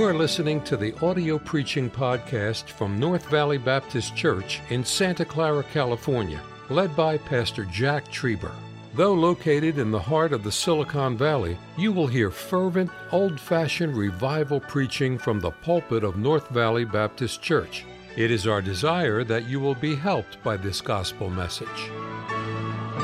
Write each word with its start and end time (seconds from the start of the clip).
You 0.00 0.06
are 0.06 0.14
listening 0.14 0.62
to 0.62 0.78
the 0.78 0.98
audio 1.04 1.38
preaching 1.38 1.90
podcast 1.90 2.70
from 2.70 2.98
North 2.98 3.26
Valley 3.26 3.58
Baptist 3.58 4.16
Church 4.16 4.62
in 4.70 4.82
Santa 4.82 5.26
Clara, 5.26 5.62
California, 5.62 6.40
led 6.70 6.96
by 6.96 7.18
Pastor 7.18 7.66
Jack 7.66 8.10
Trieber. 8.10 8.54
Though 8.94 9.12
located 9.12 9.76
in 9.76 9.90
the 9.90 10.00
heart 10.00 10.32
of 10.32 10.42
the 10.42 10.50
Silicon 10.50 11.18
Valley, 11.18 11.58
you 11.76 11.92
will 11.92 12.06
hear 12.06 12.30
fervent, 12.30 12.90
old 13.12 13.38
fashioned 13.38 13.94
revival 13.94 14.58
preaching 14.58 15.18
from 15.18 15.38
the 15.38 15.50
pulpit 15.50 16.02
of 16.02 16.16
North 16.16 16.48
Valley 16.48 16.86
Baptist 16.86 17.42
Church. 17.42 17.84
It 18.16 18.30
is 18.30 18.46
our 18.46 18.62
desire 18.62 19.22
that 19.24 19.50
you 19.50 19.60
will 19.60 19.74
be 19.74 19.94
helped 19.94 20.42
by 20.42 20.56
this 20.56 20.80
gospel 20.80 21.28
message. 21.28 21.90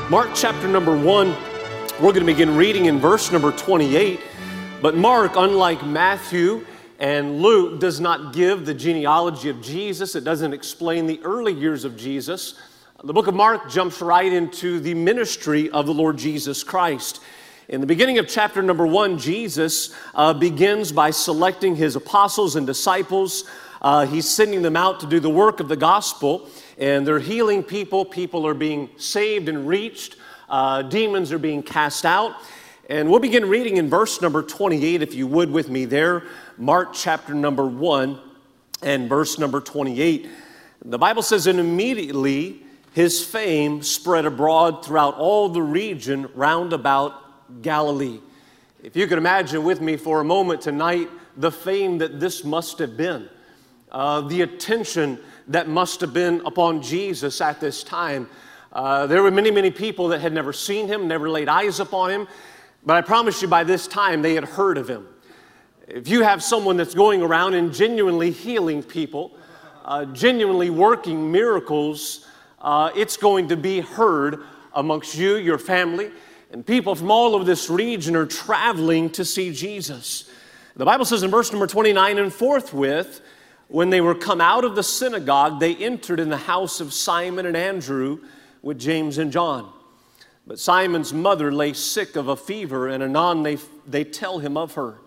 Mark 0.09 0.31
chapter 0.33 0.67
number 0.67 0.97
one, 0.97 1.35
we're 2.01 2.11
going 2.11 2.21
to 2.21 2.25
begin 2.25 2.55
reading 2.57 2.85
in 2.85 2.97
verse 2.97 3.31
number 3.31 3.51
28. 3.51 4.19
But 4.81 4.95
Mark, 4.95 5.35
unlike 5.35 5.85
Matthew 5.85 6.65
and 6.99 7.41
Luke, 7.41 7.79
does 7.79 7.99
not 7.99 8.33
give 8.33 8.65
the 8.65 8.73
genealogy 8.73 9.49
of 9.49 9.61
Jesus, 9.61 10.15
it 10.15 10.23
doesn't 10.23 10.53
explain 10.53 11.05
the 11.05 11.19
early 11.23 11.53
years 11.53 11.85
of 11.85 11.95
Jesus. 11.95 12.55
The 13.03 13.13
book 13.13 13.27
of 13.27 13.35
Mark 13.35 13.69
jumps 13.69 14.01
right 14.01 14.31
into 14.31 14.79
the 14.79 14.95
ministry 14.95 15.69
of 15.69 15.85
the 15.85 15.93
Lord 15.93 16.17
Jesus 16.17 16.63
Christ. 16.63 17.21
In 17.69 17.81
the 17.81 17.85
beginning 17.85 18.17
of 18.17 18.27
chapter 18.27 18.63
number 18.63 18.87
one, 18.87 19.19
Jesus 19.19 19.93
uh, 20.15 20.33
begins 20.33 20.91
by 20.91 21.11
selecting 21.11 21.75
his 21.75 21.95
apostles 21.95 22.55
and 22.55 22.65
disciples. 22.65 23.43
Uh, 23.81 24.05
he's 24.05 24.27
sending 24.27 24.61
them 24.61 24.75
out 24.75 25.01
to 25.01 25.05
do 25.05 25.19
the 25.19 25.29
work 25.29 25.59
of 25.59 25.67
the 25.67 25.75
gospel, 25.75 26.49
and 26.79 27.05
they're 27.05 27.19
healing 27.19 27.61
people. 27.61 28.05
People 28.05 28.47
are 28.47 28.53
being 28.53 28.89
saved 28.97 29.47
and 29.49 29.67
reached, 29.67 30.15
uh, 30.49 30.81
demons 30.81 31.31
are 31.31 31.37
being 31.37 31.61
cast 31.61 32.05
out. 32.05 32.35
And 32.89 33.09
we'll 33.09 33.19
begin 33.19 33.49
reading 33.49 33.75
in 33.75 33.89
verse 33.89 34.21
number 34.21 34.41
28, 34.41 35.01
if 35.01 35.13
you 35.13 35.27
would, 35.27 35.51
with 35.51 35.67
me 35.67 35.83
there. 35.83 36.23
Mark 36.57 36.93
chapter 36.93 37.33
number 37.33 37.65
1 37.65 38.17
and 38.81 39.09
verse 39.09 39.37
number 39.37 39.59
28. 39.59 40.29
The 40.85 40.97
Bible 40.97 41.21
says, 41.21 41.47
And 41.47 41.59
immediately 41.59 42.63
his 42.93 43.25
fame 43.25 43.83
spread 43.83 44.25
abroad 44.25 44.85
throughout 44.85 45.15
all 45.15 45.49
the 45.49 45.61
region 45.61 46.29
round 46.33 46.71
about 46.71 47.61
Galilee. 47.61 48.21
If 48.81 48.95
you 48.95 49.05
could 49.05 49.17
imagine 49.17 49.65
with 49.65 49.81
me 49.81 49.97
for 49.97 50.21
a 50.21 50.23
moment 50.23 50.61
tonight 50.61 51.09
the 51.35 51.51
fame 51.51 51.97
that 51.97 52.21
this 52.21 52.45
must 52.45 52.79
have 52.79 52.95
been, 52.95 53.27
uh, 53.91 54.21
the 54.21 54.43
attention 54.43 55.19
that 55.49 55.67
must 55.67 55.99
have 55.99 56.13
been 56.13 56.41
upon 56.45 56.81
Jesus 56.81 57.41
at 57.41 57.59
this 57.59 57.83
time. 57.83 58.29
Uh, 58.71 59.07
there 59.07 59.21
were 59.21 59.31
many, 59.31 59.51
many 59.51 59.71
people 59.71 60.07
that 60.07 60.21
had 60.21 60.31
never 60.31 60.53
seen 60.53 60.87
him, 60.87 61.05
never 61.09 61.29
laid 61.29 61.49
eyes 61.49 61.81
upon 61.81 62.11
him. 62.11 62.27
But 62.85 62.97
I 62.97 63.01
promise 63.01 63.41
you, 63.41 63.47
by 63.47 63.63
this 63.63 63.87
time, 63.87 64.21
they 64.21 64.35
had 64.35 64.45
heard 64.45 64.77
of 64.77 64.89
him. 64.89 65.07
If 65.87 66.07
you 66.07 66.23
have 66.23 66.43
someone 66.43 66.77
that's 66.77 66.93
going 66.93 67.21
around 67.21 67.53
and 67.53 67.73
genuinely 67.73 68.31
healing 68.31 68.83
people, 68.83 69.37
uh, 69.85 70.05
genuinely 70.05 70.69
working 70.69 71.31
miracles, 71.31 72.25
uh, 72.59 72.91
it's 72.95 73.17
going 73.17 73.47
to 73.49 73.57
be 73.57 73.79
heard 73.79 74.43
amongst 74.73 75.17
you, 75.17 75.37
your 75.37 75.57
family, 75.57 76.11
and 76.51 76.65
people 76.65 76.95
from 76.95 77.11
all 77.11 77.35
over 77.35 77.43
this 77.43 77.69
region 77.69 78.15
are 78.15 78.25
traveling 78.25 79.09
to 79.11 79.25
see 79.25 79.51
Jesus. 79.53 80.29
The 80.75 80.85
Bible 80.85 81.05
says 81.05 81.23
in 81.23 81.31
verse 81.31 81.51
number 81.51 81.67
29 81.67 82.17
and 82.19 82.33
forthwith, 82.33 83.21
when 83.67 83.89
they 83.89 83.99
were 83.99 84.15
come 84.15 84.39
out 84.39 84.63
of 84.63 84.75
the 84.75 84.83
synagogue, 84.83 85.59
they 85.59 85.75
entered 85.75 86.19
in 86.19 86.29
the 86.29 86.37
house 86.37 86.79
of 86.79 86.93
Simon 86.93 87.45
and 87.45 87.57
Andrew 87.57 88.19
with 88.61 88.79
James 88.79 89.17
and 89.17 89.31
John. 89.31 89.71
But 90.47 90.59
Simon's 90.59 91.13
mother 91.13 91.51
lay 91.51 91.73
sick 91.73 92.15
of 92.15 92.29
a 92.29 92.37
fever, 92.37 92.87
and 92.87 93.03
anon 93.03 93.43
they, 93.43 93.57
they 93.85 94.05
tell 94.05 94.39
him 94.39 94.55
of 94.55 94.75
her. 94.75 95.01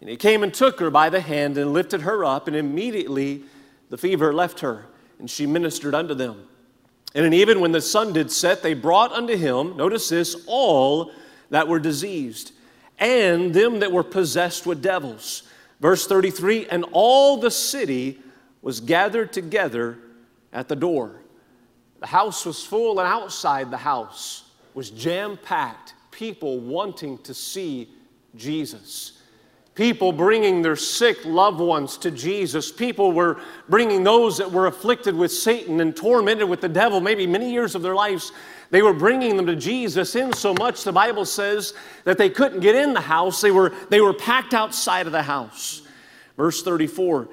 And 0.00 0.08
he 0.08 0.16
came 0.16 0.42
and 0.42 0.52
took 0.52 0.80
her 0.80 0.90
by 0.90 1.10
the 1.10 1.20
hand 1.20 1.58
and 1.58 1.74
lifted 1.74 2.00
her 2.00 2.24
up, 2.24 2.48
and 2.48 2.56
immediately 2.56 3.44
the 3.90 3.98
fever 3.98 4.32
left 4.32 4.60
her, 4.60 4.86
and 5.18 5.28
she 5.28 5.46
ministered 5.46 5.94
unto 5.94 6.14
them. 6.14 6.48
And 7.14 7.34
even 7.34 7.60
when 7.60 7.72
the 7.72 7.82
sun 7.82 8.14
did 8.14 8.32
set, 8.32 8.62
they 8.62 8.72
brought 8.72 9.12
unto 9.12 9.36
him, 9.36 9.76
notice 9.76 10.08
this, 10.08 10.44
all 10.46 11.12
that 11.50 11.68
were 11.68 11.80
diseased, 11.80 12.52
and 12.98 13.52
them 13.52 13.80
that 13.80 13.92
were 13.92 14.04
possessed 14.04 14.64
with 14.64 14.80
devils. 14.80 15.42
Verse 15.80 16.06
33 16.06 16.68
And 16.68 16.86
all 16.92 17.36
the 17.36 17.50
city 17.50 18.18
was 18.62 18.80
gathered 18.80 19.32
together 19.32 19.98
at 20.54 20.68
the 20.68 20.76
door. 20.76 21.20
The 21.98 22.06
house 22.06 22.46
was 22.46 22.64
full, 22.64 22.98
and 22.98 23.06
outside 23.06 23.70
the 23.70 23.76
house 23.76 24.44
was 24.80 24.88
jam 24.88 25.36
packed, 25.36 25.92
people 26.10 26.58
wanting 26.58 27.18
to 27.18 27.34
see 27.34 27.86
Jesus. 28.34 29.20
People 29.74 30.10
bringing 30.10 30.62
their 30.62 30.74
sick 30.74 31.22
loved 31.26 31.60
ones 31.60 31.98
to 31.98 32.10
Jesus. 32.10 32.72
People 32.72 33.12
were 33.12 33.38
bringing 33.68 34.04
those 34.04 34.38
that 34.38 34.50
were 34.50 34.68
afflicted 34.68 35.14
with 35.14 35.30
Satan 35.30 35.82
and 35.82 35.94
tormented 35.94 36.48
with 36.48 36.62
the 36.62 36.68
devil, 36.70 36.98
maybe 36.98 37.26
many 37.26 37.52
years 37.52 37.74
of 37.74 37.82
their 37.82 37.94
lives. 37.94 38.32
They 38.70 38.80
were 38.80 38.94
bringing 38.94 39.36
them 39.36 39.44
to 39.48 39.54
Jesus 39.54 40.16
in 40.16 40.32
so 40.32 40.54
much 40.54 40.82
the 40.82 40.92
Bible 40.92 41.26
says 41.26 41.74
that 42.04 42.16
they 42.16 42.30
couldn't 42.30 42.60
get 42.60 42.74
in 42.74 42.94
the 42.94 43.02
house. 43.02 43.42
They 43.42 43.50
were, 43.50 43.74
they 43.90 44.00
were 44.00 44.14
packed 44.14 44.54
outside 44.54 45.04
of 45.04 45.12
the 45.12 45.24
house. 45.24 45.82
Verse 46.38 46.62
34 46.62 47.28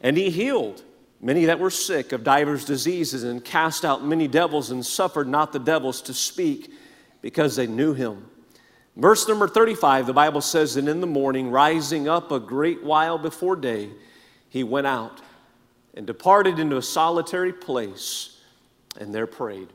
And 0.00 0.16
he 0.16 0.30
healed 0.30 0.82
many 1.20 1.44
that 1.44 1.58
were 1.58 1.68
sick 1.68 2.12
of 2.12 2.24
divers 2.24 2.64
diseases, 2.64 3.24
and 3.24 3.44
cast 3.44 3.84
out 3.84 4.02
many 4.02 4.26
devils, 4.26 4.70
and 4.70 4.86
suffered 4.86 5.28
not 5.28 5.52
the 5.52 5.58
devils 5.58 6.00
to 6.00 6.14
speak 6.14 6.72
because 7.28 7.56
they 7.56 7.66
knew 7.66 7.92
him. 7.92 8.24
Verse 8.96 9.28
number 9.28 9.46
35, 9.46 10.06
the 10.06 10.14
Bible 10.14 10.40
says, 10.40 10.76
And 10.76 10.88
in 10.88 11.02
the 11.02 11.06
morning, 11.06 11.50
rising 11.50 12.08
up 12.08 12.32
a 12.32 12.40
great 12.40 12.82
while 12.82 13.18
before 13.18 13.54
day, 13.54 13.90
he 14.48 14.64
went 14.64 14.86
out 14.86 15.20
and 15.92 16.06
departed 16.06 16.58
into 16.58 16.78
a 16.78 16.82
solitary 16.82 17.52
place, 17.52 18.40
and 18.98 19.14
there 19.14 19.26
prayed. 19.26 19.68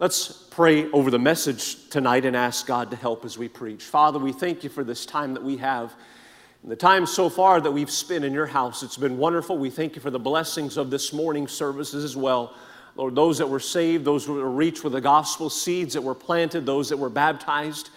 Let's 0.00 0.30
pray 0.50 0.90
over 0.90 1.10
the 1.10 1.18
message 1.18 1.88
tonight 1.88 2.26
and 2.26 2.36
ask 2.36 2.66
God 2.66 2.90
to 2.90 2.96
help 2.98 3.24
as 3.24 3.38
we 3.38 3.48
preach. 3.48 3.82
Father, 3.82 4.18
we 4.18 4.32
thank 4.32 4.62
you 4.62 4.68
for 4.68 4.84
this 4.84 5.06
time 5.06 5.32
that 5.32 5.42
we 5.42 5.56
have 5.56 5.94
the 6.62 6.76
time 6.76 7.06
so 7.06 7.30
far 7.30 7.58
that 7.58 7.72
we've 7.72 7.90
spent 7.90 8.22
in 8.22 8.34
your 8.34 8.46
house, 8.46 8.82
it's 8.82 8.98
been 8.98 9.16
wonderful. 9.16 9.56
We 9.56 9.70
thank 9.70 9.96
you 9.96 10.02
for 10.02 10.10
the 10.10 10.20
blessings 10.20 10.76
of 10.76 10.90
this 10.90 11.10
morning's 11.12 11.52
services 11.52 12.04
as 12.04 12.16
well. 12.16 12.54
Lord, 12.94 13.14
those 13.14 13.38
that 13.38 13.48
were 13.48 13.60
saved, 13.60 14.04
those 14.04 14.26
that 14.26 14.32
were 14.32 14.50
reached 14.50 14.84
with 14.84 14.92
the 14.92 15.00
gospel, 15.00 15.48
seeds 15.48 15.94
that 15.94 16.02
were 16.02 16.14
planted, 16.14 16.66
those 16.66 16.90
that 16.90 16.96
were 16.96 17.08
baptized. 17.08 17.90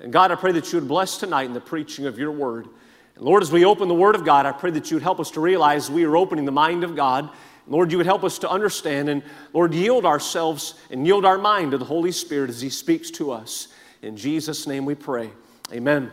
And 0.00 0.12
God, 0.12 0.32
I 0.32 0.34
pray 0.34 0.52
that 0.52 0.72
you 0.72 0.80
would 0.80 0.88
bless 0.88 1.18
tonight 1.18 1.44
in 1.44 1.52
the 1.52 1.60
preaching 1.60 2.06
of 2.06 2.18
your 2.18 2.32
word. 2.32 2.66
And 3.14 3.24
Lord, 3.24 3.42
as 3.42 3.52
we 3.52 3.64
open 3.64 3.86
the 3.86 3.94
word 3.94 4.14
of 4.14 4.24
God, 4.24 4.46
I 4.46 4.52
pray 4.52 4.70
that 4.72 4.90
you 4.90 4.96
would 4.96 5.02
help 5.02 5.20
us 5.20 5.30
to 5.32 5.40
realize 5.40 5.90
we 5.90 6.04
are 6.04 6.16
opening 6.16 6.44
the 6.46 6.52
mind 6.52 6.82
of 6.82 6.96
God. 6.96 7.30
Lord, 7.68 7.92
you 7.92 7.98
would 7.98 8.06
help 8.06 8.24
us 8.24 8.38
to 8.38 8.50
understand 8.50 9.08
and, 9.08 9.22
Lord, 9.52 9.72
yield 9.72 10.04
ourselves 10.04 10.74
and 10.90 11.06
yield 11.06 11.24
our 11.24 11.38
mind 11.38 11.70
to 11.70 11.78
the 11.78 11.84
Holy 11.84 12.10
Spirit 12.10 12.50
as 12.50 12.60
He 12.60 12.70
speaks 12.70 13.10
to 13.12 13.30
us. 13.30 13.68
In 14.02 14.16
Jesus' 14.16 14.66
name 14.66 14.84
we 14.84 14.96
pray. 14.96 15.30
Amen. 15.72 16.10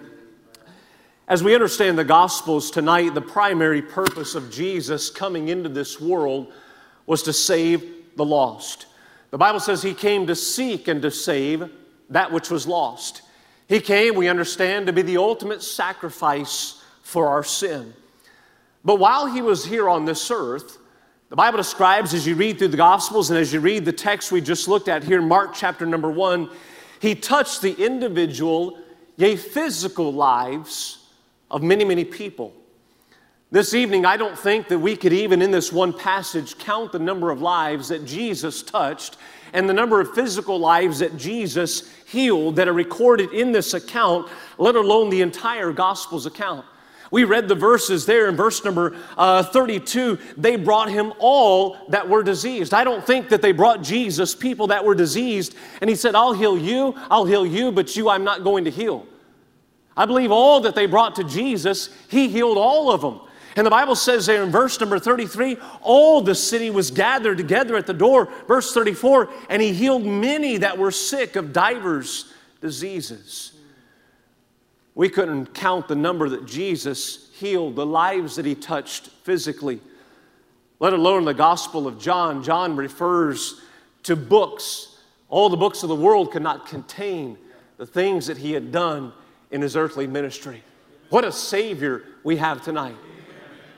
As 1.27 1.43
we 1.43 1.55
understand 1.55 1.97
the 1.97 2.05
Gospels 2.05 2.69
tonight, 2.69 3.13
the 3.13 3.21
primary 3.21 3.81
purpose 3.81 4.35
of 4.35 4.51
Jesus 4.51 5.09
coming 5.09 5.47
into 5.47 5.69
this 5.69 5.99
world 5.99 6.53
was 7.05 7.23
to 7.23 7.33
save 7.33 7.96
the 8.17 8.25
lost. 8.25 8.88
The 9.31 9.38
Bible 9.38 9.59
says 9.59 9.81
he 9.81 9.94
came 9.94 10.28
to 10.28 10.35
seek 10.35 10.88
and 10.88 11.01
to 11.01 11.11
save 11.11 11.69
that 12.09 12.31
which 12.31 12.50
was 12.50 12.67
lost. 12.67 13.22
He 13.67 13.79
came, 13.79 14.16
we 14.16 14.29
understand, 14.29 14.88
to 14.88 14.94
be 14.94 15.01
the 15.01 15.17
ultimate 15.17 15.61
sacrifice 15.61 16.81
for 17.01 17.27
our 17.27 17.44
sin. 17.44 17.94
But 18.83 19.00
while 19.00 19.25
he 19.25 19.41
was 19.41 19.66
here 19.66 19.89
on 19.89 20.06
this 20.06 20.31
earth, 20.31 20.77
the 21.29 21.35
Bible 21.35 21.57
describes 21.57 22.13
as 22.13 22.25
you 22.25 22.35
read 22.35 22.57
through 22.57 22.69
the 22.69 22.77
Gospels 22.77 23.29
and 23.29 23.38
as 23.38 23.51
you 23.51 23.59
read 23.59 23.83
the 23.83 23.91
text 23.91 24.31
we 24.31 24.39
just 24.39 24.69
looked 24.69 24.88
at 24.88 25.03
here, 25.03 25.22
Mark 25.22 25.53
chapter 25.53 25.85
number 25.85 26.09
one, 26.09 26.50
he 27.01 27.13
touched 27.13 27.62
the 27.62 27.74
individual, 27.74 28.80
yea, 29.18 29.36
physical 29.36 30.13
lives 30.13 31.09
of 31.51 31.62
many, 31.62 31.83
many 31.83 32.06
people. 32.06 32.53
This 33.49 33.73
evening, 33.73 34.05
I 34.05 34.17
don't 34.17 34.38
think 34.38 34.67
that 34.67 34.79
we 34.79 34.97
could 34.97 35.13
even 35.13 35.41
in 35.41 35.51
this 35.51 35.71
one 35.71 35.94
passage 35.94 36.57
count 36.57 36.91
the 36.91 36.99
number 36.99 37.31
of 37.31 37.41
lives 37.41 37.88
that 37.88 38.05
Jesus 38.05 38.61
touched 38.61 39.15
and 39.53 39.69
the 39.69 39.73
number 39.73 40.01
of 40.01 40.13
physical 40.13 40.59
lives 40.59 40.99
that 40.99 41.15
Jesus 41.15 41.89
healed 42.05 42.57
that 42.57 42.67
are 42.67 42.73
recorded 42.73 43.31
in 43.31 43.53
this 43.53 43.73
account, 43.73 44.27
let 44.57 44.75
alone 44.75 45.09
the 45.09 45.21
entire 45.21 45.71
Gospel's 45.71 46.25
account. 46.25 46.65
We 47.09 47.23
read 47.23 47.47
the 47.47 47.55
verses 47.55 48.05
there 48.05 48.27
in 48.27 48.35
verse 48.35 48.65
number 48.65 48.97
uh, 49.17 49.44
32. 49.44 50.19
They 50.35 50.57
brought 50.57 50.89
him 50.89 51.13
all 51.17 51.77
that 51.88 52.09
were 52.09 52.23
diseased. 52.23 52.73
I 52.73 52.83
don't 52.83 53.07
think 53.07 53.29
that 53.29 53.41
they 53.41 53.53
brought 53.53 53.81
Jesus 53.81 54.35
people 54.35 54.67
that 54.67 54.83
were 54.83 54.93
diseased 54.93 55.55
and 55.79 55.89
he 55.89 55.95
said, 55.95 56.15
I'll 56.15 56.33
heal 56.33 56.57
you, 56.57 56.95
I'll 57.09 57.23
heal 57.23 57.45
you, 57.45 57.71
but 57.71 57.95
you 57.95 58.09
I'm 58.09 58.25
not 58.25 58.43
going 58.43 58.65
to 58.65 58.71
heal. 58.71 59.05
I 59.95 60.05
believe 60.05 60.31
all 60.31 60.59
that 60.61 60.75
they 60.75 60.85
brought 60.85 61.15
to 61.15 61.23
Jesus, 61.23 61.89
he 62.09 62.27
healed 62.27 62.57
all 62.57 62.91
of 62.91 63.00
them. 63.00 63.21
And 63.57 63.65
the 63.65 63.71
Bible 63.71 63.95
says 63.95 64.27
there 64.27 64.44
in 64.44 64.51
verse 64.51 64.80
number 64.80 65.00
33, 65.00 65.57
all 65.81 66.21
the 66.21 66.36
city 66.36 66.69
was 66.69 66.92
gathered 66.92 67.39
together 67.39 67.75
at 67.75 67.88
the 67.88 67.94
door. 67.94 68.30
Verse 68.48 68.71
34, 68.71 69.30
and 69.50 69.63
he 69.63 69.74
healed 69.74 70.06
many 70.06 70.57
that 70.57 70.77
were 70.77 70.92
sick 70.92 71.36
of 71.36 71.54
divers 71.54 72.31
diseases. 72.62 73.54
We 74.94 75.09
couldn't 75.09 75.56
count 75.56 75.88
the 75.88 75.95
number 75.95 76.30
that 76.30 76.45
Jesus 76.45 77.31
healed, 77.33 77.75
the 77.75 77.86
lives 77.86 78.36
that 78.36 78.45
he 78.45 78.54
touched 78.54 79.07
physically. 79.24 79.80
Let 80.80 80.94
alone 80.94 81.25
the 81.25 81.33
Gospel 81.33 81.88
of 81.88 82.00
John. 82.00 82.44
John 82.44 82.75
refers 82.75 83.60
to 84.03 84.15
books. 84.15 85.00
All 85.30 85.50
the 85.50 85.57
books 85.57 85.81
of 85.81 85.89
the 85.89 85.95
world 85.95 86.31
could 86.31 86.44
not 86.44 86.68
contain 86.68 87.39
the 87.77 87.88
things 87.88 88.27
that 88.27 88.38
he 88.38 88.51
had 88.51 88.71
done 88.71 89.13
in 89.50 89.63
his 89.63 89.75
earthly 89.75 90.06
ministry. 90.06 90.62
What 91.10 91.25
a 91.25 91.31
Savior 91.31 92.03
we 92.24 92.38
have 92.38 92.62
tonight. 92.62 92.98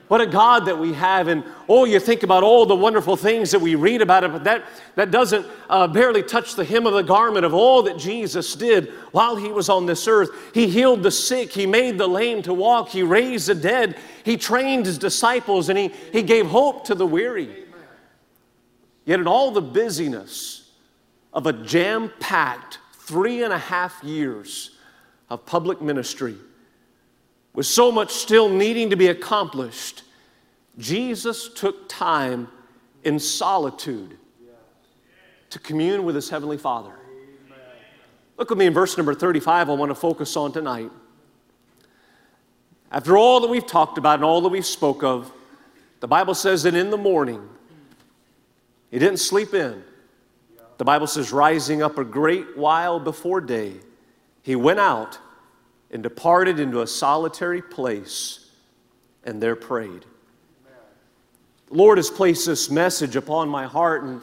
What 0.09 0.21
a 0.21 0.25
God 0.25 0.65
that 0.65 0.79
we 0.79 0.93
have. 0.93 1.27
And 1.27 1.43
oh, 1.69 1.85
you 1.85 1.99
think 1.99 2.23
about 2.23 2.41
all 2.41 2.65
the 2.65 2.75
wonderful 2.75 3.15
things 3.15 3.51
that 3.51 3.59
we 3.59 3.75
read 3.75 4.01
about 4.01 4.23
it, 4.23 4.31
but 4.31 4.43
that, 4.43 4.65
that 4.95 5.11
doesn't 5.11 5.45
uh, 5.69 5.85
barely 5.87 6.23
touch 6.23 6.55
the 6.55 6.65
hem 6.65 6.87
of 6.87 6.93
the 6.93 7.03
garment 7.03 7.45
of 7.45 7.53
all 7.53 7.83
that 7.83 7.95
Jesus 7.99 8.55
did 8.55 8.89
while 9.11 9.35
he 9.35 9.49
was 9.49 9.69
on 9.69 9.85
this 9.85 10.07
earth. 10.07 10.31
He 10.51 10.67
healed 10.67 11.03
the 11.03 11.11
sick, 11.11 11.51
he 11.51 11.67
made 11.67 11.99
the 11.99 12.07
lame 12.07 12.41
to 12.41 12.55
walk, 12.55 12.89
he 12.89 13.03
raised 13.03 13.49
the 13.49 13.55
dead, 13.55 13.97
he 14.23 14.35
trained 14.35 14.87
his 14.87 14.97
disciples, 14.97 15.69
and 15.69 15.77
he, 15.77 15.91
he 16.11 16.23
gave 16.23 16.47
hope 16.47 16.85
to 16.85 16.95
the 16.95 17.05
weary. 17.05 17.65
Yet, 19.05 19.19
in 19.19 19.27
all 19.27 19.51
the 19.51 19.61
busyness 19.61 20.71
of 21.33 21.45
a 21.45 21.53
jam 21.53 22.11
packed 22.19 22.79
three 22.93 23.43
and 23.43 23.53
a 23.53 23.59
half 23.59 24.03
years 24.03 24.71
of 25.29 25.45
public 25.45 25.83
ministry, 25.83 26.35
with 27.53 27.65
so 27.65 27.91
much 27.91 28.11
still 28.11 28.49
needing 28.49 28.89
to 28.89 28.95
be 28.95 29.07
accomplished, 29.07 30.03
Jesus 30.77 31.49
took 31.53 31.89
time 31.89 32.47
in 33.03 33.19
solitude 33.19 34.17
to 35.49 35.59
commune 35.59 36.03
with 36.03 36.15
his 36.15 36.29
heavenly 36.29 36.57
Father. 36.57 36.93
Look 38.37 38.49
with 38.49 38.59
me 38.59 38.67
in 38.67 38.73
verse 38.73 38.95
number 38.95 39.13
35, 39.13 39.69
I 39.69 39.73
want 39.73 39.89
to 39.89 39.95
focus 39.95 40.37
on 40.37 40.53
tonight. 40.53 40.91
After 42.91 43.17
all 43.17 43.41
that 43.41 43.49
we've 43.49 43.65
talked 43.65 43.97
about 43.97 44.15
and 44.15 44.23
all 44.23 44.41
that 44.41 44.49
we've 44.49 44.65
spoke 44.65 45.03
of, 45.03 45.31
the 45.99 46.07
Bible 46.07 46.33
says 46.33 46.63
that 46.63 46.73
in 46.73 46.89
the 46.89 46.97
morning, 46.97 47.47
he 48.89 48.97
didn't 48.97 49.19
sleep 49.19 49.53
in. 49.53 49.83
The 50.77 50.85
Bible 50.85 51.07
says, 51.07 51.33
rising 51.33 51.81
up 51.83 51.97
a 51.97 52.05
great 52.05 52.57
while 52.57 52.99
before 52.99 53.41
day, 53.41 53.73
he 54.41 54.55
went 54.55 54.79
out 54.79 55.19
and 55.91 56.03
departed 56.03 56.59
into 56.59 56.81
a 56.81 56.87
solitary 56.87 57.61
place 57.61 58.49
and 59.23 59.41
there 59.41 59.55
prayed. 59.55 60.05
The 61.69 61.75
Lord 61.75 61.97
has 61.97 62.09
placed 62.09 62.45
this 62.45 62.69
message 62.69 63.15
upon 63.15 63.47
my 63.47 63.65
heart, 63.65 64.03
and 64.03 64.21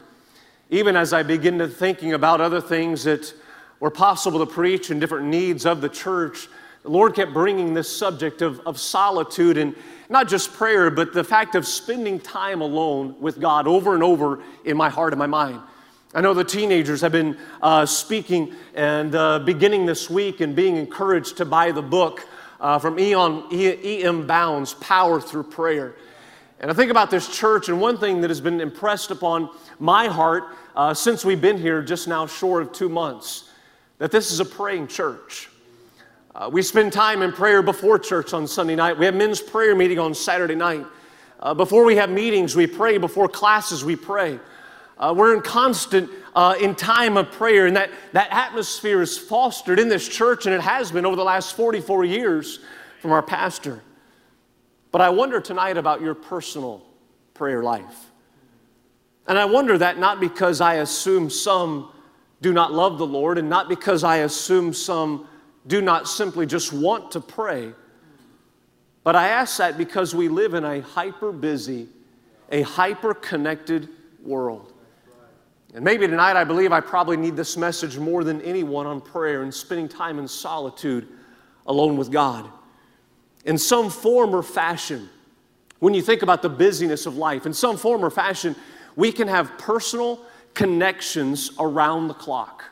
even 0.71 0.97
as 0.97 1.13
I 1.13 1.23
begin 1.23 1.59
to 1.59 1.69
thinking 1.69 2.13
about 2.13 2.41
other 2.41 2.61
things 2.61 3.05
that 3.05 3.33
were 3.79 3.91
possible 3.91 4.45
to 4.45 4.47
preach 4.47 4.91
and 4.91 5.01
different 5.01 5.27
needs 5.27 5.65
of 5.65 5.81
the 5.81 5.89
church, 5.89 6.49
the 6.83 6.91
Lord 6.91 7.15
kept 7.15 7.33
bringing 7.33 7.75
this 7.75 7.95
subject 7.95 8.43
of, 8.43 8.61
of 8.67 8.79
solitude 8.81 9.59
and 9.59 9.75
not 10.09 10.29
just 10.29 10.53
prayer, 10.53 10.91
but 10.91 11.13
the 11.13 11.25
fact 11.25 11.55
of 11.55 11.67
spending 11.67 12.21
time 12.21 12.61
alone 12.61 13.17
with 13.21 13.41
God 13.41 13.67
over 13.67 13.95
and 13.95 14.03
over 14.03 14.43
in 14.65 14.77
my 14.77 14.89
heart 14.89 15.13
and 15.13 15.19
my 15.19 15.27
mind. 15.27 15.61
I 16.15 16.21
know 16.21 16.35
the 16.35 16.45
teenagers 16.45 17.01
have 17.01 17.13
been 17.13 17.37
uh, 17.61 17.85
speaking 17.85 18.55
and 18.75 19.15
uh, 19.15 19.41
beginning 19.41 19.87
this 19.87 20.09
week 20.09 20.41
and 20.41 20.55
being 20.55 20.77
encouraged 20.77 21.39
to 21.39 21.45
buy 21.45 21.73
the 21.73 21.83
book 21.83 22.27
uh, 22.61 22.79
from 22.79 22.99
E.M. 22.99 24.27
Bounds, 24.27 24.75
Power 24.75 25.21
Through 25.21 25.45
Prayer. 25.45 25.97
And 26.61 26.71
I 26.71 26.75
think 26.75 26.91
about 26.91 27.11
this 27.11 27.29
church, 27.29 27.69
and 27.69 27.81
one 27.81 27.99
thing 27.99 28.21
that 28.23 28.31
has 28.31 28.41
been 28.41 28.61
impressed 28.61 29.11
upon 29.11 29.51
my 29.79 30.07
heart 30.07 30.45
uh, 30.75 30.95
since 30.95 31.25
we've 31.25 31.41
been 31.41 31.59
here 31.59 31.83
just 31.83 32.09
now 32.09 32.27
short 32.27 32.63
of 32.63 32.73
two 32.73 32.89
months, 32.89 33.51
that 33.99 34.11
this 34.11 34.31
is 34.31 34.41
a 34.41 34.45
praying 34.45 34.87
church. 34.87 35.51
Uh, 36.35 36.49
we 36.51 36.63
spend 36.63 36.93
time 36.93 37.21
in 37.21 37.33
prayer 37.33 37.63
before 37.63 37.99
church 37.99 38.33
on 38.33 38.47
Sunday 38.47 38.77
night. 38.77 38.97
We 38.97 39.07
have 39.07 39.15
men's 39.15 39.41
prayer 39.41 39.75
meeting 39.75 39.99
on 39.99 40.15
Saturday 40.15 40.55
night. 40.55 40.87
Uh, 41.41 41.53
before 41.53 41.85
we 41.85 41.97
have 41.97 42.11
meetings, 42.11 42.55
we 42.55 42.67
pray. 42.67 42.97
Before 42.97 43.29
classes, 43.29 43.85
we 43.85 43.97
pray. 43.97 44.39
Uh, 44.99 45.15
we're 45.17 45.35
in 45.35 45.43
constant 45.43 46.11
uh, 46.35 46.55
in 46.61 46.75
time 46.75 47.17
of 47.17 47.31
prayer, 47.33 47.67
and 47.67 47.77
that, 47.77 47.91
that 48.13 48.29
atmosphere 48.31 49.03
is 49.03 49.19
fostered 49.19 49.79
in 49.79 49.89
this 49.89 50.09
church, 50.09 50.47
and 50.47 50.55
it 50.55 50.61
has 50.61 50.91
been 50.91 51.05
over 51.05 51.17
the 51.17 51.25
last 51.25 51.55
44 51.55 52.05
years 52.05 52.61
from 53.01 53.13
our 53.13 53.23
pastor. 53.23 53.83
But 54.93 55.01
I 55.03 55.11
wonder 55.11 55.41
tonight 55.41 55.77
about 55.77 56.01
your 56.01 56.15
personal 56.15 56.83
prayer 57.35 57.63
life. 57.63 58.11
And 59.27 59.39
I 59.39 59.45
wonder 59.45 59.77
that 59.77 59.99
not 59.99 60.21
because 60.21 60.61
I 60.61 60.75
assume 60.75 61.29
some 61.29 61.91
do 62.41 62.53
not 62.53 62.73
love 62.73 62.97
the 62.99 63.07
Lord, 63.07 63.39
and 63.39 63.51
not 63.51 63.69
because 63.69 64.05
I 64.05 64.19
assume 64.19 64.73
some 64.73 65.27
do 65.67 65.83
not 65.83 66.09
simply 66.09 66.47
just 66.47 66.73
want 66.73 67.11
to 67.13 67.21
pray, 67.21 67.73
but 69.05 69.17
I 69.17 69.29
ask 69.29 69.59
that 69.59 69.77
because 69.77 70.15
we 70.15 70.29
live 70.29 70.55
in 70.55 70.65
a 70.65 70.81
hyper 70.81 71.33
busy, 71.33 71.89
a 72.51 72.63
hyper 72.63 73.15
connected 73.15 73.89
world. 74.23 74.73
And 75.77 75.85
maybe 75.85 76.07
tonight 76.07 76.37
I 76.37 76.45
believe 76.45 76.73
I 76.73 76.81
probably 76.81 77.19
need 77.19 77.37
this 77.37 77.55
message 77.59 77.99
more 77.99 78.25
than 78.25 78.41
anyone 78.41 78.87
on 78.87 78.99
prayer 78.99 79.43
and 79.43 79.53
spending 79.53 79.89
time 79.89 80.19
in 80.19 80.27
solitude 80.27 81.07
alone 81.67 81.99
with 81.99 82.11
God. 82.11 82.49
In 83.45 83.59
some 83.59 83.91
form 83.91 84.35
or 84.35 84.43
fashion, 84.43 85.11
when 85.81 85.93
you 85.93 86.01
think 86.01 86.23
about 86.23 86.41
the 86.41 86.49
busyness 86.49 87.05
of 87.05 87.19
life, 87.19 87.45
in 87.45 87.53
some 87.53 87.77
form 87.77 88.03
or 88.03 88.09
fashion, 88.09 88.57
we 88.97 89.13
can 89.13 89.29
have 89.29 89.59
personal 89.59 90.23
connections 90.55 91.51
around 91.61 92.09
the 92.09 92.15
clock. 92.15 92.65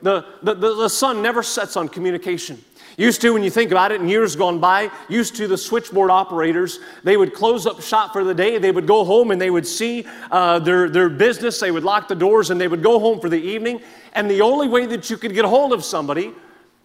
The, 0.00 0.24
the, 0.42 0.54
the, 0.54 0.88
sun 0.88 1.20
never 1.20 1.42
sets 1.42 1.76
on 1.76 1.90
communication. 1.90 2.64
Used 2.98 3.20
to, 3.20 3.32
when 3.32 3.44
you 3.44 3.50
think 3.50 3.70
about 3.70 3.92
it, 3.92 4.00
in 4.00 4.08
years 4.08 4.34
gone 4.34 4.58
by, 4.58 4.90
used 5.08 5.36
to 5.36 5.46
the 5.46 5.56
switchboard 5.56 6.10
operators, 6.10 6.80
they 7.04 7.16
would 7.16 7.32
close 7.32 7.64
up 7.64 7.80
shop 7.80 8.12
for 8.12 8.24
the 8.24 8.34
day. 8.34 8.58
They 8.58 8.72
would 8.72 8.88
go 8.88 9.04
home 9.04 9.30
and 9.30 9.40
they 9.40 9.50
would 9.50 9.68
see 9.68 10.04
uh, 10.32 10.58
their, 10.58 10.90
their 10.90 11.08
business. 11.08 11.60
They 11.60 11.70
would 11.70 11.84
lock 11.84 12.08
the 12.08 12.16
doors 12.16 12.50
and 12.50 12.60
they 12.60 12.66
would 12.66 12.82
go 12.82 12.98
home 12.98 13.20
for 13.20 13.28
the 13.28 13.40
evening. 13.40 13.80
And 14.14 14.28
the 14.28 14.40
only 14.40 14.66
way 14.66 14.84
that 14.86 15.08
you 15.10 15.16
could 15.16 15.32
get 15.32 15.44
a 15.44 15.48
hold 15.48 15.72
of 15.72 15.84
somebody 15.84 16.32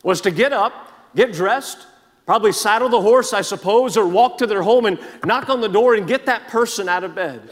was 0.03 0.21
to 0.21 0.29
get 0.29 0.53
up, 0.53 0.91
get 1.15 1.33
dressed, 1.33 1.87
probably 2.27 2.51
saddle 2.51 2.89
the 2.89 3.01
horse, 3.01 3.33
I 3.33 3.41
suppose, 3.41 3.97
or 3.97 4.07
walk 4.07 4.37
to 4.37 4.45
their 4.45 4.61
home 4.61 4.85
and 4.85 4.99
knock 5.25 5.49
on 5.49 5.61
the 5.61 5.67
door 5.67 5.95
and 5.95 6.07
get 6.07 6.27
that 6.27 6.47
person 6.47 6.87
out 6.87 7.03
of 7.03 7.15
bed. 7.15 7.49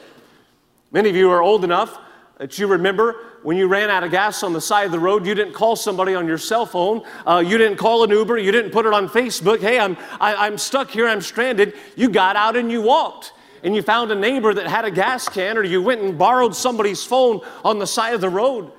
Many 0.91 1.09
of 1.09 1.15
you 1.15 1.31
are 1.31 1.41
old 1.41 1.63
enough 1.63 1.97
that 2.37 2.59
you 2.59 2.67
remember 2.67 3.30
when 3.43 3.57
you 3.57 3.67
ran 3.67 3.89
out 3.89 4.03
of 4.03 4.11
gas 4.11 4.43
on 4.43 4.53
the 4.53 4.61
side 4.61 4.85
of 4.85 4.91
the 4.91 4.99
road, 4.99 5.25
you 5.25 5.33
didn't 5.33 5.53
call 5.53 5.75
somebody 5.75 6.13
on 6.13 6.27
your 6.27 6.37
cell 6.37 6.65
phone. 6.65 7.03
Uh, 7.25 7.43
you 7.45 7.57
didn't 7.57 7.77
call 7.77 8.03
an 8.03 8.09
Uber. 8.11 8.37
You 8.37 8.51
didn't 8.51 8.71
put 8.71 8.85
it 8.85 8.93
on 8.93 9.09
Facebook. 9.09 9.59
Hey, 9.59 9.79
I'm, 9.79 9.97
I, 10.19 10.33
am 10.33 10.39
i 10.39 10.47
am 10.47 10.57
stuck 10.57 10.91
here. 10.91 11.07
I'm 11.07 11.21
stranded. 11.21 11.73
You 11.95 12.09
got 12.09 12.35
out 12.35 12.55
and 12.55 12.71
you 12.71 12.81
walked. 12.81 13.33
And 13.63 13.75
you 13.75 13.81
found 13.81 14.11
a 14.11 14.15
neighbor 14.15 14.53
that 14.53 14.67
had 14.67 14.85
a 14.85 14.91
gas 14.91 15.29
can, 15.29 15.57
or 15.57 15.63
you 15.63 15.81
went 15.81 16.01
and 16.01 16.17
borrowed 16.17 16.55
somebody's 16.55 17.03
phone 17.03 17.41
on 17.63 17.77
the 17.77 17.85
side 17.85 18.13
of 18.13 18.21
the 18.21 18.29
road. 18.29 18.71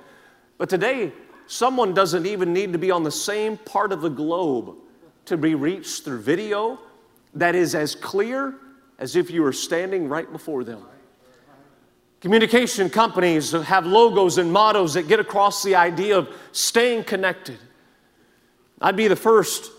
But 0.57 0.69
today, 0.69 1.13
someone 1.47 1.93
doesn't 1.93 2.25
even 2.25 2.51
need 2.53 2.73
to 2.73 2.79
be 2.79 2.91
on 2.91 3.03
the 3.03 3.11
same 3.11 3.57
part 3.57 3.91
of 3.91 4.01
the 4.01 4.09
globe 4.09 4.75
to 5.25 5.37
be 5.37 5.55
reached 5.55 6.03
through 6.03 6.19
video 6.19 6.79
that 7.33 7.55
is 7.55 7.75
as 7.75 7.95
clear 7.95 8.55
as 8.99 9.15
if 9.15 9.31
you 9.31 9.41
were 9.41 9.53
standing 9.53 10.07
right 10.07 10.31
before 10.31 10.63
them. 10.63 10.83
Communication 12.23 12.89
companies 12.89 13.51
have 13.51 13.85
logos 13.85 14.37
and 14.37 14.49
mottos 14.49 14.93
that 14.93 15.09
get 15.09 15.19
across 15.19 15.61
the 15.61 15.75
idea 15.75 16.17
of 16.17 16.33
staying 16.53 17.03
connected. 17.03 17.59
I'd 18.79 18.95
be 18.95 19.09
the 19.09 19.15
first 19.17 19.69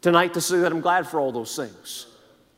tonight 0.00 0.34
to 0.34 0.40
say 0.40 0.58
that 0.60 0.70
I'm 0.70 0.80
glad 0.80 1.08
for 1.08 1.18
all 1.18 1.32
those 1.32 1.56
things. 1.56 2.06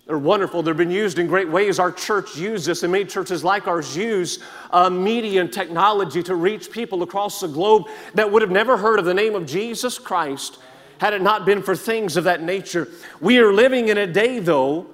They're 0.07 0.19
wonderful. 0.19 0.63
They've 0.63 0.77
been 0.77 0.91
used 0.91 1.19
in 1.19 1.27
great 1.27 1.49
ways. 1.49 1.79
Our 1.79 1.91
church 1.91 2.37
uses 2.37 2.67
this, 2.67 2.83
and 2.83 2.93
many 2.93 3.07
churches 3.07 3.43
like 3.43 3.67
ours 3.67 3.97
use 3.97 4.41
uh, 4.73 4.91
media 4.91 5.41
and 5.41 5.51
technology 5.51 6.23
to 6.25 6.35
reach 6.35 6.71
people 6.71 7.03
across 7.03 7.41
the 7.41 7.49
globe 7.49 7.85
that 8.13 8.31
would 8.31 8.43
have 8.43 8.51
never 8.51 8.77
heard 8.77 8.99
of 8.99 9.07
the 9.07 9.15
name 9.15 9.35
of 9.35 9.47
Jesus 9.47 9.99
Christ 9.99 10.59
had 10.99 11.15
it 11.15 11.23
not 11.23 11.47
been 11.47 11.63
for 11.63 11.75
things 11.75 12.19
of 12.19 12.25
that 12.25 12.43
nature. 12.43 12.89
We 13.23 13.39
are 13.39 13.55
living 13.55 13.89
in 13.89 13.97
a 13.97 14.07
day, 14.07 14.39
though, 14.39 14.85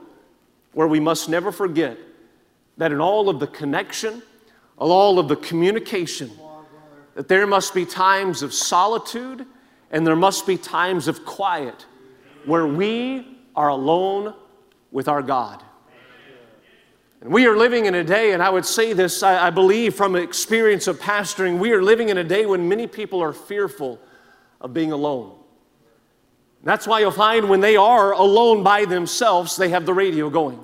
where 0.72 0.86
we 0.86 1.00
must 1.00 1.28
never 1.28 1.50
forget 1.50 1.98
that 2.76 2.92
in 2.92 3.00
all 3.00 3.28
of 3.28 3.40
the 3.40 3.48
connection, 3.48 4.22
all 4.76 5.18
of 5.18 5.28
the 5.28 5.36
communication, 5.36 6.30
that 7.14 7.28
there 7.28 7.46
must 7.46 7.74
be 7.74 7.84
times 7.84 8.42
of 8.42 8.52
solitude 8.52 9.46
and 9.90 10.06
there 10.06 10.16
must 10.16 10.46
be 10.46 10.56
times 10.56 11.08
of 11.08 11.24
quiet 11.24 11.86
where 12.44 12.66
we 12.66 13.38
are 13.54 13.68
alone 13.68 14.34
with 14.90 15.08
our 15.08 15.22
God. 15.22 15.62
And 17.20 17.32
we 17.32 17.46
are 17.46 17.56
living 17.56 17.86
in 17.86 17.94
a 17.94 18.04
day, 18.04 18.32
and 18.32 18.42
I 18.42 18.50
would 18.50 18.66
say 18.66 18.92
this, 18.92 19.22
I, 19.22 19.46
I 19.46 19.50
believe 19.50 19.94
from 19.94 20.14
experience 20.16 20.86
of 20.86 21.00
pastoring, 21.00 21.58
we 21.58 21.72
are 21.72 21.82
living 21.82 22.10
in 22.10 22.18
a 22.18 22.24
day 22.24 22.46
when 22.46 22.68
many 22.68 22.86
people 22.86 23.22
are 23.22 23.32
fearful 23.32 23.98
of 24.60 24.74
being 24.74 24.92
alone. 24.92 25.34
That's 26.62 26.86
why 26.86 27.00
you'll 27.00 27.10
find 27.12 27.48
when 27.48 27.60
they 27.60 27.76
are 27.76 28.12
alone 28.12 28.62
by 28.62 28.84
themselves, 28.84 29.56
they 29.56 29.70
have 29.70 29.86
the 29.86 29.94
radio 29.94 30.28
going. 30.28 30.60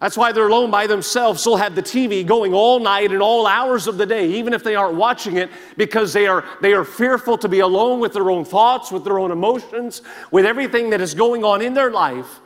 That's 0.00 0.16
why 0.16 0.32
they're 0.32 0.48
alone 0.48 0.70
by 0.70 0.86
themselves. 0.86 1.42
They'll 1.42 1.56
have 1.56 1.74
the 1.74 1.82
TV 1.82 2.26
going 2.26 2.52
all 2.52 2.78
night 2.80 3.12
and 3.12 3.22
all 3.22 3.46
hours 3.46 3.86
of 3.86 3.96
the 3.96 4.04
day, 4.04 4.30
even 4.32 4.52
if 4.52 4.62
they 4.62 4.74
aren't 4.74 4.96
watching 4.96 5.38
it, 5.38 5.50
because 5.78 6.12
they 6.12 6.26
are, 6.26 6.44
they 6.60 6.74
are 6.74 6.84
fearful 6.84 7.38
to 7.38 7.48
be 7.48 7.60
alone 7.60 7.98
with 7.98 8.12
their 8.12 8.30
own 8.30 8.44
thoughts, 8.44 8.92
with 8.92 9.04
their 9.04 9.18
own 9.18 9.30
emotions, 9.30 10.02
with 10.30 10.44
everything 10.44 10.90
that 10.90 11.00
is 11.00 11.14
going 11.14 11.44
on 11.44 11.62
in 11.62 11.72
their 11.72 11.90
life. 11.90 12.40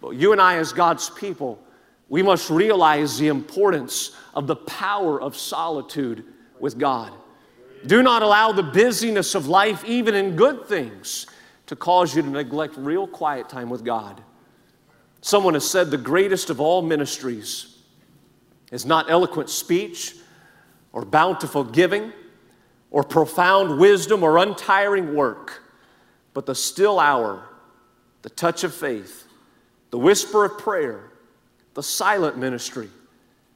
But 0.00 0.10
you 0.10 0.32
and 0.32 0.40
I, 0.40 0.56
as 0.56 0.72
God's 0.72 1.10
people, 1.10 1.62
we 2.08 2.22
must 2.22 2.48
realize 2.48 3.18
the 3.18 3.28
importance 3.28 4.16
of 4.32 4.46
the 4.46 4.56
power 4.56 5.20
of 5.20 5.36
solitude 5.36 6.24
with 6.60 6.78
God. 6.78 7.12
Do 7.86 8.02
not 8.02 8.22
allow 8.22 8.52
the 8.52 8.62
busyness 8.62 9.34
of 9.34 9.48
life, 9.48 9.84
even 9.84 10.14
in 10.14 10.34
good 10.34 10.66
things, 10.66 11.26
to 11.66 11.76
cause 11.76 12.16
you 12.16 12.22
to 12.22 12.28
neglect 12.28 12.76
real 12.78 13.06
quiet 13.06 13.50
time 13.50 13.68
with 13.68 13.84
God. 13.84 14.22
Someone 15.20 15.54
has 15.54 15.68
said 15.68 15.90
the 15.90 15.98
greatest 15.98 16.50
of 16.50 16.60
all 16.60 16.82
ministries 16.82 17.78
is 18.72 18.86
not 18.86 19.10
eloquent 19.10 19.50
speech 19.50 20.14
or 20.92 21.04
bountiful 21.04 21.64
giving 21.64 22.12
or 22.90 23.04
profound 23.04 23.78
wisdom 23.78 24.22
or 24.22 24.38
untiring 24.38 25.14
work, 25.14 25.62
but 26.34 26.46
the 26.46 26.54
still 26.54 26.98
hour, 26.98 27.48
the 28.22 28.30
touch 28.30 28.64
of 28.64 28.74
faith, 28.74 29.26
the 29.90 29.98
whisper 29.98 30.44
of 30.44 30.58
prayer, 30.58 31.10
the 31.74 31.82
silent 31.82 32.38
ministry 32.38 32.88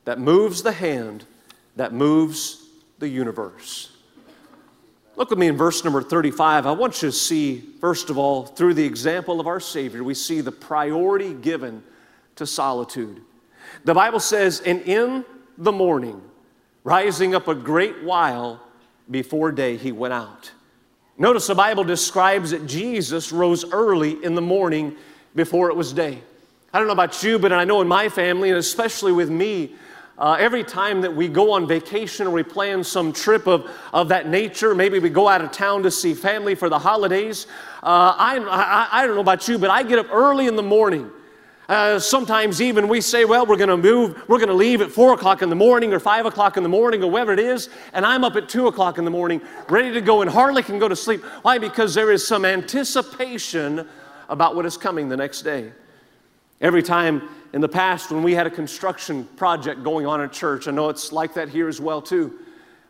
that 0.05 0.19
moves 0.21 0.63
the 0.63 0.73
hand, 0.73 1.25
that 1.77 1.93
moves 1.93 2.69
the 2.99 3.09
universe. 3.09 3.94
Look 5.17 5.31
at 5.31 5.39
me 5.39 5.47
in 5.47 5.57
verse 5.57 5.85
number 5.85 6.03
35. 6.03 6.67
I 6.67 6.73
want 6.73 7.01
you 7.03 7.09
to 7.09 7.13
see, 7.13 7.61
first 7.81 8.11
of 8.11 8.19
all, 8.19 8.47
through 8.47 8.75
the 8.75 8.85
example 8.85 9.39
of 9.39 9.47
our 9.47 9.61
Savior, 9.61 10.03
we 10.03 10.15
see 10.15 10.41
the 10.41 10.53
priority 10.53 11.35
given 11.35 11.83
to 12.37 12.47
solitude. 12.47 13.21
The 13.85 13.95
Bible 13.95 14.19
says, 14.21 14.61
and 14.61 14.81
in 14.83 15.25
the 15.57 15.71
morning, 15.71 16.21
rising 16.83 17.35
up 17.35 17.47
a 17.47 17.55
great 17.55 18.03
while 18.03 18.61
before 19.09 19.53
day, 19.53 19.77
he 19.77 19.93
went 19.93 20.15
out. 20.15 20.51
Notice 21.17 21.47
the 21.47 21.55
Bible 21.55 21.85
describes 21.85 22.51
that 22.51 22.67
Jesus 22.67 23.31
rose 23.31 23.65
early 23.71 24.23
in 24.25 24.35
the 24.35 24.41
morning 24.41 24.97
before 25.37 25.71
it 25.71 25.77
was 25.77 25.93
day. 25.93 26.19
I 26.73 26.79
don't 26.79 26.89
know 26.89 26.93
about 26.93 27.23
you, 27.23 27.39
but 27.39 27.53
I 27.53 27.63
know 27.63 27.81
in 27.81 27.87
my 27.87 28.09
family, 28.09 28.51
and 28.51 28.59
especially 28.59 29.13
with 29.13 29.31
me, 29.31 29.75
uh, 30.17 30.37
every 30.39 30.63
time 30.63 31.01
that 31.01 31.15
we 31.15 31.27
go 31.27 31.53
on 31.53 31.67
vacation 31.67 32.27
or 32.27 32.31
we 32.31 32.43
plan 32.43 32.85
some 32.85 33.13
trip 33.13 33.47
of, 33.49 33.69
of 33.93 34.09
that 34.09 34.29
nature, 34.29 34.75
maybe 34.75 34.99
we 35.01 35.11
go 35.11 35.29
out 35.29 35.41
of 35.41 35.51
town 35.51 35.83
to 35.83 35.91
see 35.91 36.15
family 36.15 36.55
for 36.55 36.69
the 36.69 36.79
holidays, 36.79 37.47
uh, 37.83 38.15
I, 38.17 38.39
I, 38.39 39.03
I, 39.03 39.07
don't 39.07 39.17
know 39.17 39.21
about 39.21 39.49
you, 39.49 39.59
but 39.59 39.71
I 39.71 39.83
get 39.83 39.99
up 39.99 40.07
early 40.13 40.47
in 40.47 40.55
the 40.55 40.63
morning. 40.63 41.11
Uh, 41.69 41.99
sometimes 41.99 42.61
even 42.61 42.89
we 42.89 43.01
say, 43.01 43.25
well, 43.25 43.45
we're 43.45 43.57
going 43.57 43.69
to 43.69 43.77
move, 43.77 44.23
we're 44.29 44.39
going 44.39 44.49
to 44.49 44.55
leave 44.55 44.81
at 44.83 44.91
4 44.91 45.15
o'clock 45.15 45.43
in 45.43 45.49
the 45.49 45.57
morning 45.57 45.93
or 45.93 45.99
5 45.99 46.27
o'clock 46.27 46.57
in 46.57 46.63
the 46.63 46.69
morning 46.69 47.03
or 47.03 47.11
whatever 47.11 47.33
it 47.33 47.41
is, 47.41 47.69
and 47.93 48.07
I'm 48.07 48.23
up 48.23 48.37
at 48.37 48.49
2 48.49 48.69
o'clock 48.69 48.99
in 48.99 49.05
the 49.05 49.11
morning 49.11 49.41
ready 49.69 49.91
to 49.93 50.01
go 50.01 50.21
and 50.23 50.31
hardly 50.31 50.63
can 50.63 50.79
go 50.79 50.89
to 50.89 50.97
sleep. 50.97 51.25
Why? 51.43 51.59
Because 51.59 51.95
there 51.95 52.13
is 52.13 52.27
some 52.27 52.45
anticipation 52.45 53.89
about 54.29 54.55
what 54.55 54.65
is 54.65 54.77
coming 54.77 55.09
the 55.09 55.17
next 55.17 55.43
day. 55.43 55.73
Every 56.61 56.83
time 56.83 57.29
in 57.55 57.61
the 57.61 57.69
past 57.69 58.11
when 58.11 58.25
we 58.25 58.35
had 58.35 58.49
a 58.49 58.51
construction 58.51 59.25
project 59.37 59.85
going 59.85 60.07
on 60.07 60.21
at 60.21 60.33
church, 60.33 60.67
I 60.67 60.73
know 60.73 60.89
it's 60.89 61.13
like 61.13 61.35
that 61.35 61.49
here 61.49 61.69
as 61.69 61.81
well 61.81 62.03
too. 62.03 62.41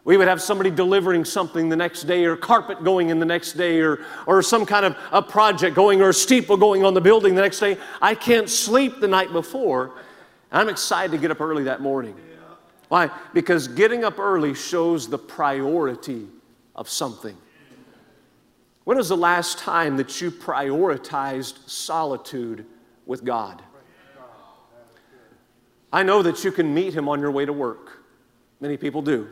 We 0.05 0.17
would 0.17 0.27
have 0.27 0.41
somebody 0.41 0.71
delivering 0.71 1.27
something 1.27 1.69
the 1.69 1.77
next 1.77 2.05
day, 2.05 2.25
or 2.25 2.35
carpet 2.35 2.83
going 2.83 3.11
in 3.11 3.19
the 3.19 3.27
next 3.27 3.53
day, 3.53 3.81
or, 3.81 4.07
or 4.27 4.41
some 4.41 4.65
kind 4.65 4.87
of 4.87 4.97
a 5.13 5.21
project 5.21 5.77
going, 5.77 6.01
or 6.01 6.09
a 6.09 6.15
steeple 6.15 6.57
going 6.57 6.83
on 6.83 6.95
the 6.95 7.01
building 7.03 7.35
the 7.35 7.43
next 7.43 7.61
day. 7.61 7.77
I 8.01 8.15
can't 8.15 8.49
sleep 8.49 9.01
the 9.01 9.09
night 9.09 9.33
before. 9.33 9.93
I'm 10.51 10.71
excited 10.71 11.13
to 11.13 11.19
get 11.19 11.31
up 11.31 11.43
early 11.43 11.65
that 11.65 11.83
morning. 11.83 12.17
Why? 12.89 13.11
Because 13.35 13.69
getting 13.69 14.03
up 14.03 14.19
early 14.19 14.55
shows 14.55 15.09
the 15.09 15.19
priority 15.19 16.27
of 16.75 16.89
something. 16.89 17.37
When 18.85 18.97
was 18.97 19.11
the 19.11 19.17
last 19.17 19.59
time 19.59 19.99
that 19.99 20.23
you 20.23 20.31
prioritized 20.31 21.69
solitude 21.69 22.65
with 23.05 23.25
God. 23.25 23.63
I 25.95 26.03
know 26.03 26.23
that 26.23 26.43
you 26.43 26.51
can 26.51 26.75
meet 26.75 26.93
Him 26.93 27.09
on 27.09 27.21
your 27.21 27.31
way 27.31 27.47
to 27.47 27.53
work. 27.53 28.03
Many 28.61 28.77
people 28.77 29.01
do. 29.01 29.29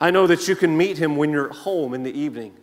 I 0.00 0.12
know 0.12 0.28
that 0.28 0.46
you 0.46 0.54
can 0.54 0.76
meet 0.76 0.98
Him 0.98 1.16
when 1.16 1.32
you're 1.32 1.52
home 1.52 1.94
in 1.94 2.04
the 2.04 2.16
evening. 2.16 2.54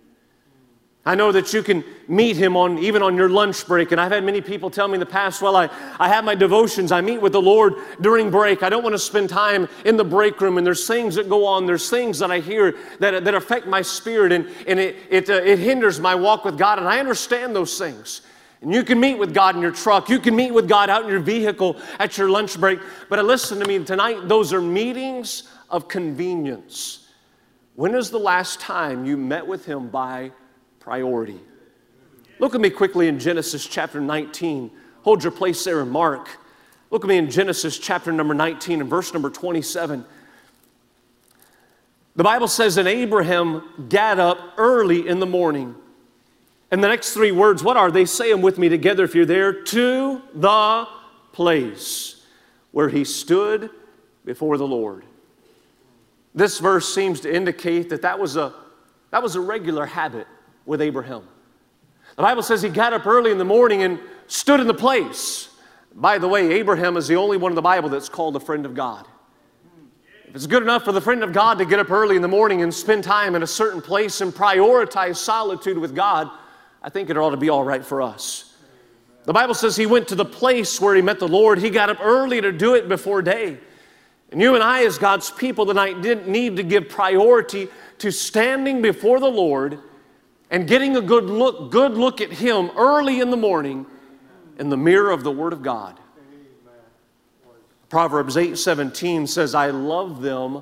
I 1.07 1.13
know 1.13 1.31
that 1.33 1.53
you 1.53 1.61
can 1.61 1.83
meet 2.07 2.35
him 2.35 2.57
on 2.57 2.79
even 2.79 3.03
on 3.03 3.15
your 3.15 3.29
lunch 3.29 3.67
break. 3.67 3.91
And 3.91 4.01
I've 4.01 4.11
had 4.11 4.23
many 4.23 4.41
people 4.41 4.71
tell 4.71 4.87
me 4.87 4.95
in 4.95 4.99
the 4.99 5.05
past, 5.05 5.39
well, 5.39 5.55
I, 5.55 5.69
I 5.99 6.07
have 6.07 6.25
my 6.25 6.33
devotions. 6.33 6.91
I 6.91 7.01
meet 7.01 7.21
with 7.21 7.31
the 7.31 7.41
Lord 7.41 7.75
during 8.01 8.31
break. 8.31 8.63
I 8.63 8.69
don't 8.69 8.81
want 8.81 8.95
to 8.95 8.99
spend 8.99 9.29
time 9.29 9.69
in 9.85 9.97
the 9.97 10.03
break 10.03 10.41
room. 10.41 10.57
And 10.57 10.65
there's 10.65 10.87
things 10.87 11.13
that 11.13 11.29
go 11.29 11.45
on. 11.45 11.67
There's 11.67 11.91
things 11.91 12.17
that 12.19 12.31
I 12.31 12.39
hear 12.39 12.75
that, 12.99 13.23
that 13.23 13.35
affect 13.35 13.67
my 13.67 13.83
spirit 13.83 14.31
and, 14.31 14.49
and 14.65 14.79
it, 14.79 14.95
it, 15.11 15.29
uh, 15.29 15.33
it 15.33 15.59
hinders 15.59 15.99
my 15.99 16.15
walk 16.15 16.43
with 16.43 16.57
God. 16.57 16.79
And 16.79 16.87
I 16.87 16.99
understand 16.99 17.55
those 17.55 17.77
things. 17.77 18.21
And 18.62 18.74
you 18.74 18.83
can 18.83 19.00
meet 19.00 19.15
with 19.15 19.33
God 19.33 19.55
in 19.55 19.62
your 19.62 19.71
truck. 19.71 20.09
You 20.09 20.19
can 20.19 20.35
meet 20.35 20.51
with 20.51 20.67
God 20.67 20.89
out 20.89 21.03
in 21.03 21.09
your 21.09 21.19
vehicle 21.19 21.77
at 22.00 22.17
your 22.17 22.29
lunch 22.29 22.59
break. 22.59 22.79
But 23.09 23.19
uh, 23.19 23.24
listen 23.24 23.59
to 23.59 23.67
me 23.67 23.83
tonight, 23.83 24.27
those 24.27 24.53
are 24.53 24.62
meetings 24.62 25.43
of 25.69 25.88
convenience. 25.88 27.07
When 27.75 27.93
is 27.93 28.09
the 28.09 28.19
last 28.19 28.59
time 28.59 29.05
you 29.05 29.17
met 29.17 29.45
with 29.45 29.65
Him 29.65 29.89
by 29.89 30.31
priority? 30.79 31.39
Look 32.39 32.55
at 32.55 32.62
me 32.62 32.69
quickly 32.69 33.07
in 33.07 33.19
Genesis 33.19 33.65
chapter 33.65 34.00
19. 34.00 34.71
Hold 35.03 35.24
your 35.24 35.31
place 35.31 35.63
there 35.63 35.81
in 35.81 35.89
Mark. 35.89 36.29
Look 36.89 37.03
at 37.03 37.07
me 37.07 37.17
in 37.17 37.29
Genesis 37.29 37.77
chapter 37.77 38.12
number 38.12 38.33
19 38.33 38.81
and 38.81 38.89
verse 38.89 39.13
number 39.13 39.29
27. 39.29 40.05
The 42.15 42.24
Bible 42.24 42.47
says 42.47 42.75
that 42.75 42.88
Abraham 42.88 43.88
got 43.89 44.19
up 44.19 44.38
early 44.57 45.07
in 45.07 45.19
the 45.19 45.25
morning 45.25 45.75
and 46.72 46.84
the 46.84 46.88
next 46.88 47.13
three 47.13 47.31
words, 47.31 47.63
what 47.63 47.77
are 47.77 47.91
they? 47.91 48.05
Say 48.05 48.31
them 48.31 48.41
with 48.41 48.57
me 48.57 48.69
together 48.69 49.03
if 49.03 49.15
you're 49.15 49.25
there. 49.25 49.53
To 49.53 50.22
the 50.34 50.88
place 51.31 52.24
where 52.72 52.89
he 52.89 53.03
stood 53.03 53.69
before 54.25 54.57
the 54.57 54.67
Lord. 54.67 55.05
This 56.34 56.60
verse 56.60 56.93
seems 56.93 57.22
to 57.22 57.34
indicate 57.34 57.89
that 57.89 58.01
that 58.01 58.19
was 58.19 58.36
a, 58.36 58.53
that 59.12 59.24
was 59.24 59.36
a 59.36 59.41
regular 59.41 59.86
habit 59.86 60.27
with 60.65 60.81
Abraham. 60.81 61.24
The 62.17 62.24
Bible 62.24 62.43
says 62.43 62.62
he 62.62 62.69
got 62.69 62.93
up 62.93 63.05
early 63.05 63.31
in 63.31 63.38
the 63.38 63.45
morning 63.45 63.84
and 63.84 64.00
stood 64.27 64.60
in 64.60 64.67
the 64.67 64.74
place. 64.74 65.50
By 65.93 66.17
the 66.17 66.27
way, 66.27 66.51
Abraham 66.53 66.98
is 66.98 67.07
the 67.07 67.15
only 67.15 67.38
one 67.38 67.51
in 67.51 67.55
the 67.55 67.62
Bible 67.62 67.88
that's 67.88 68.10
called 68.10 68.36
a 68.36 68.39
friend 68.39 68.65
of 68.65 68.74
God. 68.74 69.05
If 70.27 70.36
it's 70.36 70.48
good 70.48 70.63
enough 70.63 70.84
for 70.84 70.91
the 70.91 71.00
friend 71.00 71.24
of 71.24 71.31
God 71.31 71.57
to 71.60 71.65
get 71.65 71.79
up 71.79 71.89
early 71.89 72.17
in 72.17 72.22
the 72.22 72.27
morning 72.27 72.62
and 72.62 72.74
spend 72.74 73.05
time 73.05 73.36
in 73.36 73.43
a 73.43 73.48
certain 73.48 73.81
place 73.81 74.19
and 74.19 74.34
prioritize 74.34 75.15
solitude 75.15 75.77
with 75.77 75.95
God, 75.95 76.29
I 76.85 76.89
think 76.89 77.09
it 77.09 77.17
ought 77.17 77.31
to 77.31 77.37
be 77.37 77.49
all 77.49 77.63
right 77.63 77.83
for 77.83 78.03
us. 78.03 78.53
The 79.23 79.33
Bible 79.33 79.55
says 79.55 79.75
he 79.75 79.87
went 79.87 80.07
to 80.09 80.15
the 80.15 80.23
place 80.23 80.79
where 80.79 80.93
he 80.93 81.01
met 81.01 81.17
the 81.17 81.27
Lord. 81.27 81.57
He 81.57 81.71
got 81.71 81.89
up 81.89 81.97
early 81.99 82.39
to 82.41 82.51
do 82.51 82.75
it 82.75 82.87
before 82.87 83.23
day. 83.23 83.57
And 84.31 84.39
you 84.39 84.53
and 84.53 84.63
I, 84.63 84.85
as 84.85 84.99
God's 84.99 85.31
people 85.31 85.65
tonight, 85.65 86.03
didn't 86.03 86.27
need 86.27 86.57
to 86.57 86.63
give 86.63 86.87
priority 86.87 87.69
to 87.97 88.11
standing 88.11 88.83
before 88.83 89.19
the 89.19 89.31
Lord 89.31 89.79
and 90.51 90.67
getting 90.67 90.95
a 90.95 91.01
good 91.01 91.23
look, 91.23 91.71
good 91.71 91.93
look 91.93 92.21
at 92.21 92.31
Him 92.31 92.69
early 92.77 93.19
in 93.19 93.31
the 93.31 93.37
morning 93.37 93.87
in 94.59 94.69
the 94.69 94.77
mirror 94.77 95.09
of 95.09 95.23
the 95.23 95.31
Word 95.31 95.53
of 95.53 95.63
God. 95.63 95.99
Proverbs 97.89 98.37
8 98.37 98.59
17 98.59 99.25
says, 99.25 99.55
I 99.55 99.71
love 99.71 100.21
them 100.21 100.61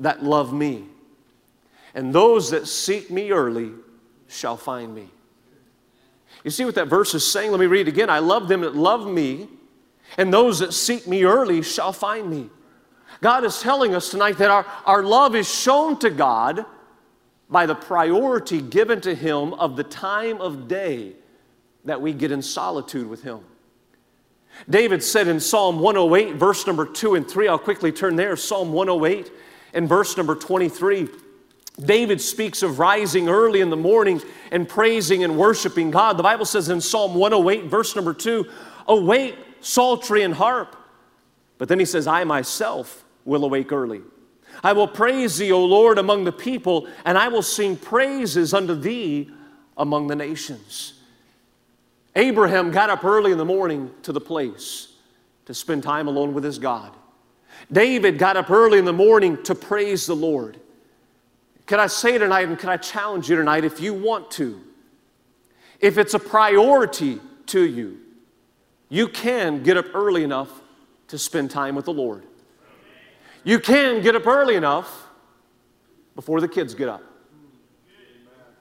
that 0.00 0.24
love 0.24 0.52
me, 0.52 0.86
and 1.94 2.12
those 2.12 2.50
that 2.50 2.66
seek 2.66 3.08
me 3.08 3.30
early 3.30 3.70
shall 4.28 4.56
find 4.56 4.94
me. 4.94 5.08
You 6.44 6.50
see 6.50 6.64
what 6.64 6.74
that 6.76 6.88
verse 6.88 7.14
is 7.14 7.30
saying? 7.30 7.50
Let 7.50 7.60
me 7.60 7.66
read 7.66 7.88
it 7.88 7.90
again. 7.90 8.10
I 8.10 8.18
love 8.18 8.48
them 8.48 8.60
that 8.60 8.76
love 8.76 9.06
me, 9.06 9.48
and 10.16 10.32
those 10.32 10.60
that 10.60 10.72
seek 10.72 11.06
me 11.06 11.24
early 11.24 11.62
shall 11.62 11.92
find 11.92 12.28
me. 12.30 12.50
God 13.20 13.44
is 13.44 13.60
telling 13.60 13.94
us 13.94 14.10
tonight 14.10 14.38
that 14.38 14.50
our, 14.50 14.66
our 14.84 15.02
love 15.02 15.34
is 15.34 15.52
shown 15.52 15.98
to 16.00 16.10
God 16.10 16.64
by 17.48 17.66
the 17.66 17.74
priority 17.74 18.60
given 18.60 19.00
to 19.02 19.14
Him 19.14 19.54
of 19.54 19.76
the 19.76 19.84
time 19.84 20.40
of 20.40 20.68
day 20.68 21.12
that 21.84 22.00
we 22.00 22.12
get 22.12 22.32
in 22.32 22.42
solitude 22.42 23.08
with 23.08 23.22
Him. 23.22 23.40
David 24.68 25.02
said 25.02 25.28
in 25.28 25.38
Psalm 25.38 25.80
108, 25.80 26.36
verse 26.36 26.66
number 26.66 26.86
2 26.86 27.14
and 27.14 27.28
3, 27.28 27.48
I'll 27.48 27.58
quickly 27.58 27.92
turn 27.92 28.16
there, 28.16 28.36
Psalm 28.36 28.72
108 28.72 29.30
and 29.74 29.88
verse 29.88 30.16
number 30.16 30.34
23. 30.34 31.08
David 31.78 32.20
speaks 32.20 32.62
of 32.62 32.78
rising 32.78 33.28
early 33.28 33.60
in 33.60 33.70
the 33.70 33.76
morning 33.76 34.22
and 34.50 34.68
praising 34.68 35.24
and 35.24 35.36
worshiping 35.36 35.90
God. 35.90 36.16
The 36.16 36.22
Bible 36.22 36.46
says 36.46 36.68
in 36.68 36.80
Psalm 36.80 37.14
108, 37.14 37.64
verse 37.64 37.94
number 37.94 38.14
2, 38.14 38.46
Awake, 38.88 39.36
psaltery 39.60 40.22
and 40.22 40.34
harp. 40.34 40.76
But 41.58 41.68
then 41.68 41.78
he 41.78 41.84
says, 41.84 42.06
I 42.06 42.24
myself 42.24 43.04
will 43.24 43.44
awake 43.44 43.72
early. 43.72 44.00
I 44.62 44.72
will 44.72 44.88
praise 44.88 45.36
thee, 45.36 45.52
O 45.52 45.62
Lord, 45.64 45.98
among 45.98 46.24
the 46.24 46.32
people, 46.32 46.88
and 47.04 47.18
I 47.18 47.28
will 47.28 47.42
sing 47.42 47.76
praises 47.76 48.54
unto 48.54 48.74
thee 48.74 49.30
among 49.76 50.06
the 50.06 50.16
nations. 50.16 50.94
Abraham 52.14 52.70
got 52.70 52.88
up 52.88 53.04
early 53.04 53.32
in 53.32 53.38
the 53.38 53.44
morning 53.44 53.90
to 54.02 54.12
the 54.12 54.20
place 54.20 54.94
to 55.44 55.52
spend 55.52 55.82
time 55.82 56.08
alone 56.08 56.32
with 56.32 56.44
his 56.44 56.58
God. 56.58 56.96
David 57.70 58.18
got 58.18 58.36
up 58.36 58.50
early 58.50 58.78
in 58.78 58.86
the 58.86 58.92
morning 58.92 59.42
to 59.42 59.54
praise 59.54 60.06
the 60.06 60.16
Lord. 60.16 60.58
Can 61.66 61.80
I 61.80 61.88
say 61.88 62.16
tonight 62.16 62.48
and 62.48 62.58
can 62.58 62.68
I 62.68 62.76
challenge 62.76 63.28
you 63.28 63.36
tonight 63.36 63.64
if 63.64 63.80
you 63.80 63.92
want 63.92 64.30
to? 64.32 64.60
If 65.80 65.98
it's 65.98 66.14
a 66.14 66.18
priority 66.18 67.20
to 67.46 67.60
you, 67.60 67.98
you 68.88 69.08
can 69.08 69.62
get 69.62 69.76
up 69.76 69.86
early 69.94 70.22
enough 70.22 70.62
to 71.08 71.18
spend 71.18 71.50
time 71.50 71.74
with 71.74 71.84
the 71.84 71.92
Lord. 71.92 72.24
You 73.44 73.58
can 73.58 74.02
get 74.02 74.16
up 74.16 74.26
early 74.26 74.54
enough 74.54 75.08
before 76.14 76.40
the 76.40 76.48
kids 76.48 76.74
get 76.74 76.88
up. 76.88 77.02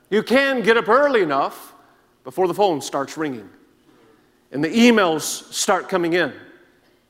You 0.10 0.22
can 0.24 0.62
get 0.62 0.78
up 0.78 0.88
early 0.88 1.22
enough 1.22 1.74
before 2.24 2.48
the 2.48 2.54
phone 2.54 2.82
starts 2.82 3.18
ringing 3.18 3.50
and 4.52 4.64
the 4.64 4.70
emails 4.70 5.22
start 5.54 5.90
coming 5.90 6.14
in, 6.14 6.34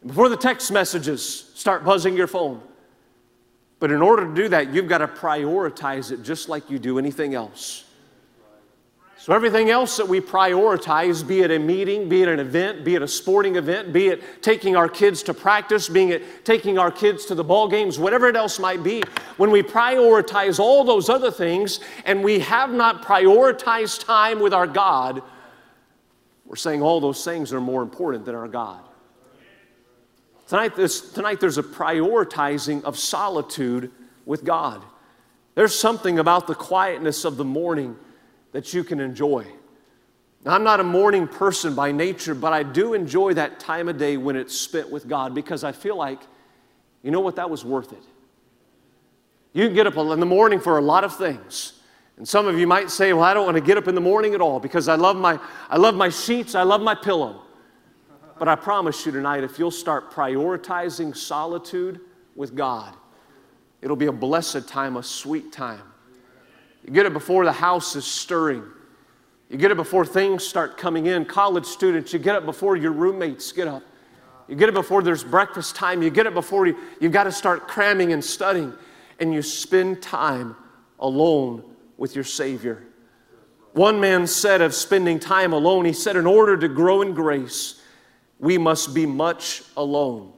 before 0.05 0.29
the 0.29 0.37
text 0.37 0.71
messages 0.71 1.51
start 1.53 1.83
buzzing 1.83 2.15
your 2.15 2.27
phone. 2.27 2.61
But 3.79 3.91
in 3.91 4.01
order 4.01 4.25
to 4.25 4.33
do 4.33 4.49
that, 4.49 4.73
you've 4.73 4.87
got 4.87 4.99
to 4.99 5.07
prioritize 5.07 6.11
it 6.11 6.23
just 6.23 6.49
like 6.49 6.69
you 6.69 6.79
do 6.79 6.97
anything 6.97 7.35
else. 7.35 7.85
So, 9.17 9.33
everything 9.33 9.71
else 9.71 9.97
that 9.97 10.07
we 10.07 10.21
prioritize, 10.21 11.27
be 11.27 11.41
it 11.41 11.49
a 11.49 11.57
meeting, 11.57 12.07
be 12.07 12.21
it 12.21 12.29
an 12.29 12.39
event, 12.39 12.85
be 12.85 12.93
it 12.93 13.01
a 13.01 13.07
sporting 13.07 13.55
event, 13.55 13.91
be 13.91 14.09
it 14.09 14.43
taking 14.43 14.75
our 14.75 14.87
kids 14.87 15.23
to 15.23 15.33
practice, 15.33 15.89
being 15.89 16.09
it 16.09 16.45
taking 16.45 16.77
our 16.77 16.91
kids 16.91 17.25
to 17.25 17.33
the 17.33 17.43
ball 17.43 17.67
games, 17.67 17.97
whatever 17.97 18.27
it 18.27 18.35
else 18.35 18.59
might 18.59 18.83
be, 18.83 19.01
when 19.37 19.49
we 19.49 19.63
prioritize 19.63 20.59
all 20.59 20.83
those 20.83 21.09
other 21.09 21.31
things 21.31 21.79
and 22.05 22.23
we 22.23 22.37
have 22.37 22.71
not 22.71 23.01
prioritized 23.01 24.05
time 24.05 24.39
with 24.39 24.53
our 24.53 24.67
God, 24.67 25.23
we're 26.45 26.55
saying 26.55 26.83
all 26.83 27.01
those 27.01 27.25
things 27.25 27.51
are 27.51 27.59
more 27.59 27.81
important 27.81 28.25
than 28.25 28.35
our 28.35 28.47
God. 28.47 28.81
Tonight, 30.47 30.75
this, 30.75 31.01
tonight 31.11 31.39
there's 31.39 31.57
a 31.57 31.63
prioritizing 31.63 32.83
of 32.83 32.99
solitude 32.99 33.91
with 34.25 34.43
God. 34.43 34.83
There's 35.55 35.77
something 35.77 36.19
about 36.19 36.47
the 36.47 36.55
quietness 36.55 37.25
of 37.25 37.37
the 37.37 37.45
morning 37.45 37.95
that 38.51 38.73
you 38.73 38.83
can 38.83 38.99
enjoy. 38.99 39.45
Now, 40.43 40.53
I'm 40.53 40.63
not 40.63 40.79
a 40.79 40.83
morning 40.83 41.27
person 41.27 41.73
by 41.73 41.91
nature, 41.91 42.35
but 42.35 42.53
I 42.53 42.61
do 42.61 42.93
enjoy 42.93 43.33
that 43.33 43.59
time 43.59 43.89
of 43.89 43.97
day 43.97 44.17
when 44.17 44.35
it's 44.35 44.55
spent 44.55 44.91
with 44.91 45.07
God 45.07 45.33
because 45.33 45.63
I 45.63 45.71
feel 45.71 45.95
like, 45.95 46.19
you 47.01 47.09
know 47.09 47.21
what, 47.21 47.37
that 47.37 47.49
was 47.49 47.65
worth 47.65 47.91
it. 47.91 48.03
You 49.53 49.65
can 49.65 49.73
get 49.73 49.87
up 49.87 49.97
in 49.97 50.19
the 50.19 50.25
morning 50.25 50.59
for 50.59 50.77
a 50.77 50.81
lot 50.81 51.03
of 51.03 51.15
things. 51.17 51.81
And 52.17 52.27
some 52.27 52.45
of 52.45 52.59
you 52.59 52.67
might 52.67 52.91
say, 52.91 53.13
well, 53.13 53.23
I 53.23 53.33
don't 53.33 53.45
want 53.45 53.55
to 53.55 53.63
get 53.63 53.77
up 53.77 53.87
in 53.87 53.95
the 53.95 54.01
morning 54.01 54.35
at 54.35 54.41
all 54.41 54.59
because 54.59 54.87
I 54.87 54.95
love 54.95 55.17
my, 55.17 55.39
I 55.69 55.77
love 55.77 55.95
my 55.95 56.09
sheets, 56.09 56.53
I 56.53 56.63
love 56.63 56.81
my 56.81 56.93
pillow. 56.93 57.44
But 58.37 58.47
I 58.47 58.55
promise 58.55 59.05
you 59.05 59.11
tonight, 59.11 59.43
if 59.43 59.57
you'll 59.57 59.71
start 59.71 60.11
prioritizing 60.11 61.15
solitude 61.15 62.01
with 62.35 62.55
God, 62.55 62.93
it'll 63.81 63.95
be 63.95 64.07
a 64.07 64.11
blessed 64.11 64.67
time, 64.67 64.97
a 64.97 65.03
sweet 65.03 65.51
time. 65.51 65.81
You 66.85 66.91
get 66.91 67.05
it 67.05 67.13
before 67.13 67.45
the 67.45 67.51
house 67.51 67.95
is 67.95 68.05
stirring. 68.05 68.63
You 69.49 69.57
get 69.57 69.71
it 69.71 69.77
before 69.77 70.05
things 70.05 70.45
start 70.45 70.77
coming 70.77 71.05
in. 71.05 71.25
College 71.25 71.65
students, 71.65 72.11
you 72.11 72.19
get 72.19 72.35
it 72.35 72.45
before 72.45 72.75
your 72.75 72.91
roommates 72.91 73.51
get 73.51 73.67
up. 73.67 73.83
You 74.47 74.55
get 74.55 74.69
it 74.69 74.75
before 74.75 75.01
there's 75.01 75.23
breakfast 75.23 75.75
time. 75.75 76.03
You 76.03 76.09
get 76.09 76.27
it 76.27 76.33
before 76.33 76.67
you, 76.67 76.77
you've 76.99 77.11
got 77.11 77.23
to 77.23 77.31
start 77.31 77.67
cramming 77.67 78.11
and 78.11 78.23
studying. 78.23 78.73
And 79.19 79.33
you 79.33 79.41
spend 79.41 80.01
time 80.01 80.55
alone 80.99 81.63
with 81.97 82.15
your 82.15 82.23
Savior. 82.23 82.83
One 83.73 83.99
man 83.99 84.27
said 84.27 84.61
of 84.61 84.73
spending 84.73 85.19
time 85.19 85.53
alone, 85.53 85.85
he 85.85 85.93
said, 85.93 86.15
in 86.15 86.25
order 86.25 86.57
to 86.57 86.67
grow 86.67 87.01
in 87.01 87.13
grace, 87.13 87.81
we 88.39 88.57
must 88.57 88.93
be 88.93 89.05
much 89.05 89.63
alone. 89.77 90.33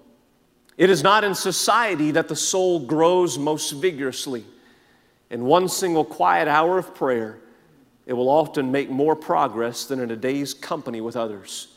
It 0.77 0.89
is 0.89 1.01
not 1.01 1.23
in 1.23 1.33
society 1.33 2.11
that 2.11 2.27
the 2.27 2.35
soul 2.35 2.79
grows 2.79 3.37
most 3.37 3.71
vigorously. 3.71 4.45
In 5.29 5.45
one 5.45 5.67
single 5.67 6.05
quiet 6.05 6.47
hour 6.47 6.77
of 6.77 6.93
prayer, 6.93 7.39
it 8.05 8.13
will 8.13 8.29
often 8.29 8.71
make 8.71 8.89
more 8.89 9.15
progress 9.15 9.85
than 9.85 9.99
in 9.99 10.11
a 10.11 10.15
day's 10.15 10.53
company 10.53 11.01
with 11.01 11.15
others. 11.15 11.69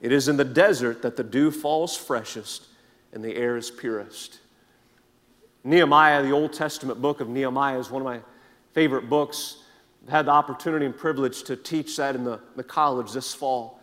It 0.00 0.12
is 0.12 0.28
in 0.28 0.36
the 0.36 0.44
desert 0.44 1.02
that 1.02 1.16
the 1.16 1.24
dew 1.24 1.50
falls 1.50 1.96
freshest 1.96 2.66
and 3.12 3.22
the 3.22 3.36
air 3.36 3.56
is 3.56 3.70
purest. 3.70 4.38
Nehemiah, 5.64 6.22
the 6.22 6.30
Old 6.30 6.52
Testament 6.52 7.02
book 7.02 7.20
of 7.20 7.28
Nehemiah, 7.28 7.78
is 7.78 7.90
one 7.90 8.00
of 8.00 8.06
my 8.06 8.20
favorite 8.72 9.08
books. 9.08 9.64
I've 10.04 10.10
had 10.10 10.26
the 10.26 10.30
opportunity 10.30 10.86
and 10.86 10.96
privilege 10.96 11.42
to 11.44 11.56
teach 11.56 11.96
that 11.96 12.14
in 12.14 12.24
the, 12.24 12.40
the 12.54 12.62
college 12.62 13.12
this 13.12 13.34
fall. 13.34 13.75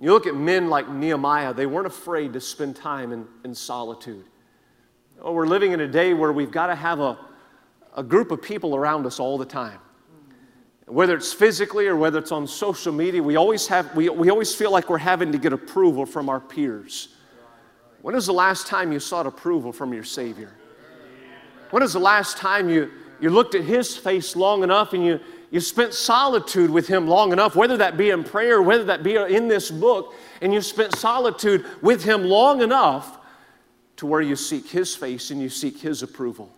You 0.00 0.12
look 0.12 0.26
at 0.26 0.34
men 0.34 0.70
like 0.70 0.88
Nehemiah, 0.88 1.52
they 1.52 1.66
weren't 1.66 1.86
afraid 1.86 2.32
to 2.32 2.40
spend 2.40 2.74
time 2.74 3.12
in, 3.12 3.28
in 3.44 3.54
solitude. 3.54 4.24
Oh, 5.20 5.32
we're 5.32 5.46
living 5.46 5.72
in 5.72 5.80
a 5.80 5.88
day 5.88 6.14
where 6.14 6.32
we've 6.32 6.50
got 6.50 6.68
to 6.68 6.74
have 6.74 7.00
a, 7.00 7.18
a 7.94 8.02
group 8.02 8.30
of 8.30 8.40
people 8.40 8.74
around 8.74 9.04
us 9.04 9.20
all 9.20 9.36
the 9.36 9.44
time. 9.44 9.78
Whether 10.86 11.14
it's 11.14 11.34
physically 11.34 11.86
or 11.86 11.96
whether 11.96 12.18
it's 12.18 12.32
on 12.32 12.46
social 12.46 12.92
media, 12.92 13.22
we 13.22 13.36
always, 13.36 13.66
have, 13.66 13.94
we, 13.94 14.08
we 14.08 14.30
always 14.30 14.54
feel 14.54 14.70
like 14.70 14.88
we're 14.88 14.98
having 14.98 15.32
to 15.32 15.38
get 15.38 15.52
approval 15.52 16.06
from 16.06 16.30
our 16.30 16.40
peers. 16.40 17.08
When 18.00 18.14
is 18.14 18.24
the 18.24 18.32
last 18.32 18.66
time 18.66 18.92
you 18.92 19.00
sought 19.00 19.26
approval 19.26 19.70
from 19.70 19.92
your 19.92 20.04
Savior? 20.04 20.50
When 21.70 21.82
is 21.82 21.92
the 21.92 22.00
last 22.00 22.38
time 22.38 22.70
you, 22.70 22.90
you 23.20 23.28
looked 23.28 23.54
at 23.54 23.64
His 23.64 23.98
face 23.98 24.34
long 24.34 24.62
enough 24.62 24.94
and 24.94 25.04
you, 25.04 25.20
you 25.50 25.60
spent 25.60 25.94
solitude 25.94 26.70
with 26.70 26.86
Him 26.86 27.08
long 27.08 27.32
enough, 27.32 27.56
whether 27.56 27.76
that 27.78 27.96
be 27.96 28.10
in 28.10 28.22
prayer, 28.22 28.62
whether 28.62 28.84
that 28.84 29.02
be 29.02 29.16
in 29.16 29.48
this 29.48 29.70
book, 29.70 30.14
and 30.40 30.54
you've 30.54 30.64
spent 30.64 30.94
solitude 30.96 31.66
with 31.82 32.04
Him 32.04 32.24
long 32.24 32.62
enough 32.62 33.18
to 33.96 34.06
where 34.06 34.20
you 34.20 34.36
seek 34.36 34.68
His 34.68 34.94
face 34.94 35.30
and 35.30 35.42
you 35.42 35.48
seek 35.48 35.78
His 35.78 36.02
approval? 36.02 36.50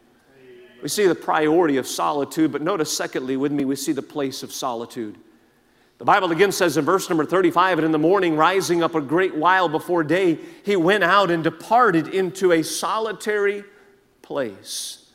We 0.82 0.88
see 0.88 1.06
the 1.06 1.14
priority 1.14 1.76
of 1.76 1.86
solitude, 1.86 2.52
but 2.52 2.60
notice, 2.60 2.94
secondly, 2.94 3.36
with 3.36 3.52
me, 3.52 3.64
we 3.64 3.76
see 3.76 3.92
the 3.92 4.02
place 4.02 4.42
of 4.42 4.52
solitude. 4.52 5.16
The 5.98 6.04
Bible 6.04 6.32
again 6.32 6.50
says 6.50 6.76
in 6.76 6.84
verse 6.84 7.08
number 7.08 7.24
35, 7.24 7.78
and 7.78 7.86
in 7.86 7.92
the 7.92 7.98
morning, 7.98 8.36
rising 8.36 8.82
up 8.82 8.96
a 8.96 9.00
great 9.00 9.36
while 9.36 9.68
before 9.68 10.02
day, 10.02 10.38
he 10.64 10.74
went 10.74 11.04
out 11.04 11.30
and 11.30 11.44
departed 11.44 12.08
into 12.08 12.50
a 12.50 12.64
solitary 12.64 13.62
place. 14.20 15.10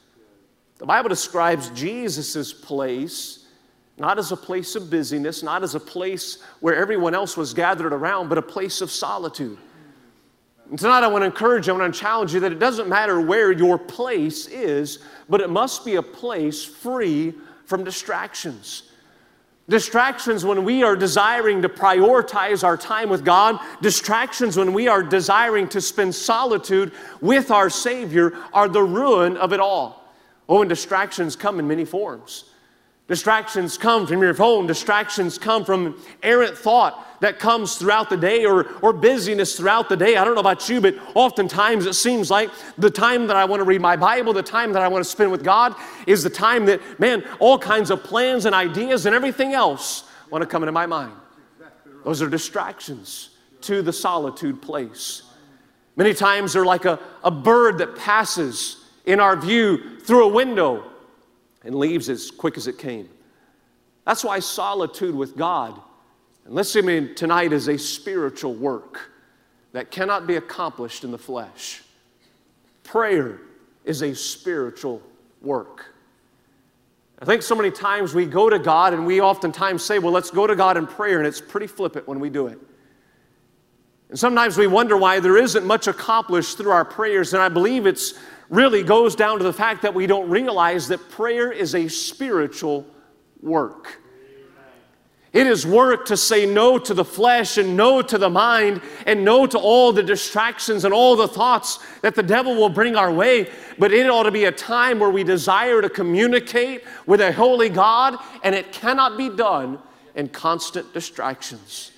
The 0.77 0.85
Bible 0.85 1.09
describes 1.09 1.69
Jesus' 1.71 2.53
place 2.53 3.36
not 3.97 4.19
as 4.19 4.31
a 4.31 4.37
place 4.37 4.75
of 4.75 4.89
busyness, 4.89 5.41
not 5.41 5.63
as 5.63 5.73
a 5.73 5.79
place 5.79 6.39
where 6.59 6.75
everyone 6.75 7.15
else 7.15 7.35
was 7.35 7.53
gathered 7.53 7.93
around, 7.93 8.29
but 8.29 8.37
a 8.37 8.43
place 8.43 8.81
of 8.81 8.91
solitude. 8.91 9.57
And 10.69 10.77
tonight, 10.77 11.03
I 11.03 11.07
want 11.07 11.23
to 11.23 11.25
encourage 11.25 11.67
you, 11.67 11.73
I 11.73 11.77
want 11.77 11.93
to 11.93 11.99
challenge 11.99 12.33
you 12.33 12.41
that 12.41 12.51
it 12.51 12.59
doesn't 12.59 12.89
matter 12.89 13.21
where 13.21 13.51
your 13.51 13.77
place 13.77 14.47
is, 14.47 14.99
but 15.29 15.41
it 15.41 15.49
must 15.49 15.85
be 15.85 15.95
a 15.95 16.01
place 16.01 16.63
free 16.63 17.33
from 17.65 17.83
distractions. 17.83 18.83
Distractions 19.69 20.45
when 20.45 20.63
we 20.63 20.83
are 20.83 20.95
desiring 20.95 21.61
to 21.61 21.69
prioritize 21.69 22.63
our 22.63 22.77
time 22.77 23.09
with 23.09 23.25
God, 23.25 23.59
distractions 23.81 24.55
when 24.55 24.73
we 24.73 24.87
are 24.87 25.03
desiring 25.03 25.67
to 25.69 25.81
spend 25.81 26.15
solitude 26.15 26.93
with 27.19 27.51
our 27.51 27.69
Savior 27.69 28.33
are 28.53 28.69
the 28.69 28.83
ruin 28.83 29.35
of 29.35 29.51
it 29.51 29.59
all. 29.59 30.13
Oh, 30.47 30.61
and 30.61 30.69
distractions 30.69 31.35
come 31.35 31.59
in 31.59 31.67
many 31.67 31.83
forms. 31.83 32.45
Distractions 33.07 33.77
come 33.77 34.05
from 34.05 34.21
your 34.21 34.33
phone. 34.33 34.67
Distractions 34.67 35.37
come 35.37 35.63
from 35.63 36.01
errant 36.21 36.57
thought 36.57 37.21
that 37.21 37.39
comes 37.39 37.77
throughout 37.77 38.09
the 38.09 38.17
day 38.17 38.45
or, 38.45 38.67
or 38.81 38.91
busyness 38.91 39.55
throughout 39.55 39.87
the 39.87 39.95
day. 39.95 40.17
I 40.17 40.25
don't 40.25 40.35
know 40.35 40.41
about 40.41 40.67
you, 40.67 40.81
but 40.81 40.95
oftentimes 41.15 41.85
it 41.85 41.93
seems 41.93 42.29
like 42.29 42.49
the 42.77 42.91
time 42.91 43.27
that 43.27 43.37
I 43.37 43.45
want 43.45 43.61
to 43.61 43.63
read 43.63 43.79
my 43.79 43.95
Bible, 43.95 44.33
the 44.33 44.43
time 44.43 44.73
that 44.73 44.83
I 44.83 44.89
want 44.89 45.03
to 45.03 45.09
spend 45.09 45.31
with 45.31 45.43
God, 45.43 45.73
is 46.05 46.21
the 46.21 46.29
time 46.29 46.65
that, 46.65 46.81
man, 46.99 47.23
all 47.39 47.57
kinds 47.57 47.91
of 47.91 48.03
plans 48.03 48.45
and 48.45 48.53
ideas 48.53 49.05
and 49.05 49.15
everything 49.15 49.53
else 49.53 50.03
want 50.29 50.41
to 50.41 50.47
come 50.47 50.63
into 50.63 50.73
my 50.73 50.85
mind. 50.85 51.13
Those 52.03 52.21
are 52.21 52.29
distractions 52.29 53.29
to 53.61 53.81
the 53.81 53.93
solitude 53.93 54.61
place. 54.61 55.23
Many 55.95 56.13
times 56.13 56.53
they're 56.53 56.65
like 56.65 56.85
a, 56.85 56.99
a 57.23 57.31
bird 57.31 57.77
that 57.79 57.95
passes 57.95 58.83
in 59.05 59.21
our 59.21 59.35
view 59.35 59.99
through 60.01 60.25
a 60.25 60.27
window 60.27 60.83
and 61.67 61.75
leaves 61.75 62.09
as 62.09 62.31
quick 62.31 62.57
as 62.57 62.65
it 62.65 62.77
came. 62.77 63.09
That's 64.05 64.23
why 64.23 64.39
solitude 64.39 65.13
with 65.13 65.35
God, 65.35 65.79
and 66.45 66.55
listen 66.55 67.13
tonight, 67.13 67.51
is 67.51 67.67
a 67.67 67.77
spiritual 67.77 68.55
work 68.55 69.11
that 69.73 69.91
cannot 69.91 70.25
be 70.25 70.37
accomplished 70.37 71.03
in 71.03 71.11
the 71.11 71.17
flesh. 71.17 71.83
Prayer 72.85 73.41
is 73.83 74.01
a 74.01 74.15
spiritual 74.15 75.01
work. 75.41 75.93
I 77.19 77.25
think 77.25 77.41
so 77.41 77.53
many 77.53 77.69
times 77.69 78.13
we 78.13 78.25
go 78.25 78.49
to 78.49 78.59
God 78.59 78.93
and 78.93 79.05
we 79.05 79.19
oftentimes 79.19 79.83
say, 79.83 79.99
well, 79.99 80.13
let's 80.13 80.31
go 80.31 80.47
to 80.47 80.55
God 80.55 80.77
in 80.77 80.87
prayer, 80.87 81.17
and 81.17 81.27
it's 81.27 81.41
pretty 81.41 81.67
flippant 81.67 82.07
when 82.07 82.21
we 82.21 82.29
do 82.29 82.47
it. 82.47 82.59
And 84.09 84.17
sometimes 84.17 84.57
we 84.57 84.67
wonder 84.67 84.95
why 84.95 85.19
there 85.19 85.35
isn't 85.37 85.65
much 85.65 85.87
accomplished 85.87 86.57
through 86.57 86.71
our 86.71 86.85
prayers, 86.85 87.33
and 87.33 87.43
I 87.43 87.49
believe 87.49 87.85
it's 87.85 88.13
really 88.49 88.83
goes 88.83 89.15
down 89.15 89.37
to 89.39 89.43
the 89.43 89.53
fact 89.53 89.81
that 89.81 89.93
we 89.93 90.07
don't 90.07 90.29
realize 90.29 90.87
that 90.87 91.09
prayer 91.09 91.51
is 91.51 91.75
a 91.75 91.87
spiritual 91.87 92.85
work. 93.41 94.01
It 95.33 95.45
is 95.45 95.67
work 95.67 96.05
to 96.07 96.17
say 96.17 96.45
no 96.45 96.79
to 96.79 96.93
the 96.93 97.05
flesh 97.05 97.57
and 97.57 97.75
no 97.75 98.01
to 98.01 98.17
the 98.17 98.29
mind 98.29 98.81
and 99.05 99.23
no 99.23 99.45
to 99.45 99.59
all 99.59 99.91
the 99.91 100.01
distractions 100.01 100.85
and 100.85 100.93
all 100.93 101.15
the 101.15 101.27
thoughts 101.27 101.77
that 102.01 102.15
the 102.15 102.23
devil 102.23 102.55
will 102.55 102.69
bring 102.69 102.95
our 102.95 103.11
way. 103.11 103.51
But 103.77 103.91
it 103.91 104.09
ought 104.09 104.23
to 104.23 104.31
be 104.31 104.45
a 104.45 104.51
time 104.51 104.99
where 104.99 105.09
we 105.09 105.23
desire 105.23 105.81
to 105.81 105.89
communicate 105.89 106.83
with 107.05 107.21
a 107.21 107.31
holy 107.31 107.69
God, 107.69 108.17
and 108.43 108.55
it 108.55 108.71
cannot 108.71 109.17
be 109.17 109.29
done 109.29 109.79
in 110.15 110.29
constant 110.29 110.91
distractions. 110.93 111.91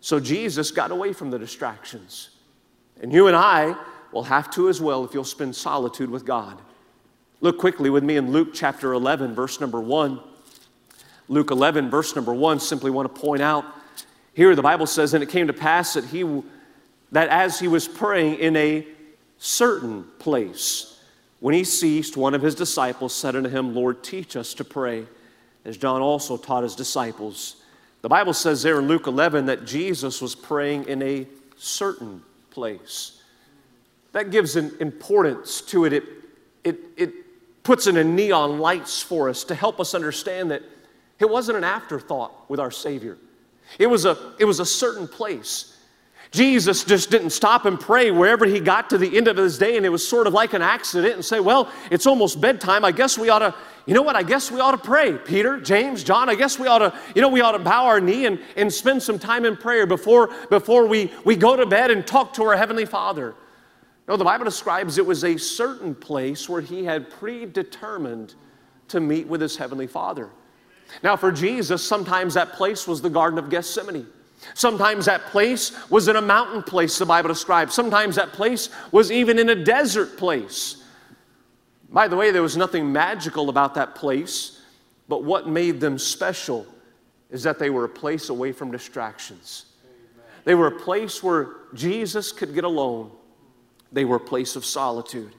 So 0.00 0.18
Jesus 0.18 0.70
got 0.70 0.92
away 0.92 1.12
from 1.12 1.30
the 1.30 1.38
distractions. 1.38 2.30
And 3.02 3.12
you 3.12 3.26
and 3.26 3.36
I 3.36 3.76
will 4.12 4.24
have 4.24 4.50
to 4.52 4.68
as 4.68 4.80
well 4.80 5.04
if 5.04 5.14
you'll 5.14 5.24
spend 5.24 5.54
solitude 5.54 6.10
with 6.10 6.24
God. 6.24 6.58
Look 7.40 7.58
quickly 7.58 7.90
with 7.90 8.04
me 8.04 8.16
in 8.16 8.32
Luke 8.32 8.50
chapter 8.52 8.92
11, 8.92 9.34
verse 9.34 9.60
number 9.60 9.80
1. 9.80 10.20
Luke 11.28 11.50
11, 11.50 11.90
verse 11.90 12.14
number 12.16 12.34
1, 12.34 12.60
simply 12.60 12.90
want 12.90 13.14
to 13.14 13.20
point 13.20 13.40
out 13.40 13.64
here 14.34 14.54
the 14.54 14.62
Bible 14.62 14.86
says, 14.86 15.14
And 15.14 15.22
it 15.22 15.28
came 15.28 15.46
to 15.46 15.52
pass 15.52 15.94
that, 15.94 16.04
he, 16.04 16.42
that 17.12 17.28
as 17.28 17.58
he 17.58 17.68
was 17.68 17.86
praying 17.88 18.38
in 18.38 18.56
a 18.56 18.86
certain 19.38 20.04
place, 20.18 20.98
when 21.40 21.54
he 21.54 21.64
ceased, 21.64 22.16
one 22.16 22.34
of 22.34 22.42
his 22.42 22.54
disciples 22.54 23.14
said 23.14 23.34
unto 23.34 23.48
him, 23.48 23.74
Lord, 23.74 24.02
teach 24.02 24.36
us 24.36 24.54
to 24.54 24.64
pray, 24.64 25.06
as 25.64 25.76
John 25.76 26.02
also 26.02 26.36
taught 26.36 26.62
his 26.62 26.74
disciples. 26.74 27.56
The 28.02 28.08
Bible 28.08 28.32
says 28.32 28.62
there 28.62 28.78
in 28.78 28.88
Luke 28.88 29.06
11 29.06 29.46
that 29.46 29.64
Jesus 29.64 30.20
was 30.20 30.34
praying 30.34 30.84
in 30.84 31.02
a 31.02 31.26
certain 31.56 32.22
place. 32.50 33.19
That 34.12 34.30
gives 34.30 34.56
an 34.56 34.72
importance 34.80 35.60
to 35.62 35.84
it. 35.84 35.92
It, 35.92 36.04
it, 36.64 36.78
it 36.96 37.62
puts 37.62 37.86
in 37.86 37.96
a 37.96 38.04
neon 38.04 38.58
lights 38.58 39.02
for 39.02 39.28
us 39.28 39.44
to 39.44 39.54
help 39.54 39.80
us 39.80 39.94
understand 39.94 40.50
that 40.50 40.62
it 41.18 41.28
wasn't 41.28 41.58
an 41.58 41.64
afterthought 41.64 42.48
with 42.50 42.58
our 42.58 42.70
Savior. 42.70 43.18
It 43.78 43.86
was 43.86 44.04
a, 44.04 44.34
it 44.38 44.44
was 44.44 44.58
a 44.58 44.66
certain 44.66 45.06
place. 45.06 45.76
Jesus 46.32 46.84
just 46.84 47.10
didn't 47.10 47.30
stop 47.30 47.64
and 47.64 47.78
pray 47.78 48.12
wherever 48.12 48.46
he 48.46 48.60
got 48.60 48.90
to 48.90 48.98
the 48.98 49.16
end 49.16 49.26
of 49.26 49.36
his 49.36 49.58
day, 49.58 49.76
and 49.76 49.84
it 49.84 49.88
was 49.88 50.06
sort 50.06 50.28
of 50.28 50.32
like 50.32 50.54
an 50.54 50.62
accident 50.62 51.14
and 51.14 51.24
say, 51.24 51.40
Well, 51.40 51.70
it's 51.90 52.06
almost 52.06 52.40
bedtime. 52.40 52.84
I 52.84 52.92
guess 52.92 53.18
we 53.18 53.28
ought 53.30 53.40
to, 53.40 53.54
you 53.84 53.94
know 53.94 54.02
what? 54.02 54.14
I 54.14 54.22
guess 54.22 54.50
we 54.50 54.60
ought 54.60 54.70
to 54.70 54.78
pray. 54.78 55.16
Peter, 55.18 55.58
James, 55.60 56.04
John, 56.04 56.28
I 56.28 56.36
guess 56.36 56.56
we 56.56 56.68
ought 56.68 56.78
to, 56.78 56.94
you 57.16 57.22
know, 57.22 57.28
we 57.28 57.40
ought 57.40 57.52
to 57.52 57.58
bow 57.58 57.86
our 57.86 58.00
knee 58.00 58.26
and, 58.26 58.38
and 58.56 58.72
spend 58.72 59.02
some 59.02 59.18
time 59.18 59.44
in 59.44 59.56
prayer 59.56 59.86
before, 59.86 60.30
before 60.50 60.86
we, 60.86 61.12
we 61.24 61.34
go 61.34 61.56
to 61.56 61.66
bed 61.66 61.90
and 61.90 62.06
talk 62.06 62.34
to 62.34 62.44
our 62.44 62.56
Heavenly 62.56 62.86
Father. 62.86 63.34
No, 64.10 64.16
the 64.16 64.24
Bible 64.24 64.44
describes 64.44 64.98
it 64.98 65.06
was 65.06 65.22
a 65.22 65.36
certain 65.36 65.94
place 65.94 66.48
where 66.48 66.60
he 66.60 66.84
had 66.84 67.10
predetermined 67.10 68.34
to 68.88 68.98
meet 68.98 69.28
with 69.28 69.40
his 69.40 69.56
Heavenly 69.56 69.86
Father. 69.86 70.30
Now, 71.04 71.14
for 71.14 71.30
Jesus, 71.30 71.86
sometimes 71.86 72.34
that 72.34 72.54
place 72.54 72.88
was 72.88 73.00
the 73.00 73.08
Garden 73.08 73.38
of 73.38 73.50
Gethsemane. 73.50 74.08
Sometimes 74.54 75.04
that 75.04 75.26
place 75.26 75.70
was 75.90 76.08
in 76.08 76.16
a 76.16 76.20
mountain 76.20 76.64
place, 76.64 76.98
the 76.98 77.06
Bible 77.06 77.28
describes. 77.28 77.72
Sometimes 77.72 78.16
that 78.16 78.32
place 78.32 78.68
was 78.90 79.12
even 79.12 79.38
in 79.38 79.48
a 79.48 79.54
desert 79.54 80.16
place. 80.16 80.82
By 81.88 82.08
the 82.08 82.16
way, 82.16 82.32
there 82.32 82.42
was 82.42 82.56
nothing 82.56 82.90
magical 82.90 83.48
about 83.48 83.76
that 83.76 83.94
place, 83.94 84.60
but 85.06 85.22
what 85.22 85.48
made 85.48 85.78
them 85.78 85.98
special 85.98 86.66
is 87.30 87.44
that 87.44 87.60
they 87.60 87.70
were 87.70 87.84
a 87.84 87.88
place 87.88 88.28
away 88.28 88.50
from 88.50 88.72
distractions. 88.72 89.66
They 90.42 90.56
were 90.56 90.66
a 90.66 90.80
place 90.80 91.22
where 91.22 91.58
Jesus 91.74 92.32
could 92.32 92.54
get 92.54 92.64
alone, 92.64 93.12
they 93.92 94.04
were 94.04 94.16
a 94.16 94.20
place 94.20 94.56
of 94.56 94.64
solitude. 94.64 95.34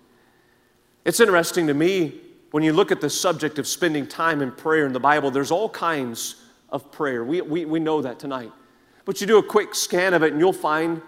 It's 1.05 1.19
interesting 1.19 1.67
to 1.67 1.73
me 1.73 2.21
when 2.51 2.63
you 2.63 2.73
look 2.73 2.91
at 2.91 3.01
the 3.01 3.09
subject 3.09 3.59
of 3.59 3.67
spending 3.67 4.05
time 4.05 4.41
in 4.41 4.51
prayer 4.51 4.85
in 4.85 4.93
the 4.93 4.99
Bible, 4.99 5.31
there's 5.31 5.51
all 5.51 5.69
kinds 5.69 6.35
of 6.69 6.91
prayer. 6.91 7.23
We, 7.23 7.41
we, 7.41 7.65
we 7.65 7.79
know 7.79 8.01
that 8.01 8.19
tonight. 8.19 8.51
But 9.05 9.19
you 9.21 9.27
do 9.27 9.37
a 9.37 9.43
quick 9.43 9.73
scan 9.73 10.13
of 10.13 10.21
it 10.23 10.31
and 10.31 10.39
you'll 10.39 10.53
find 10.53 11.01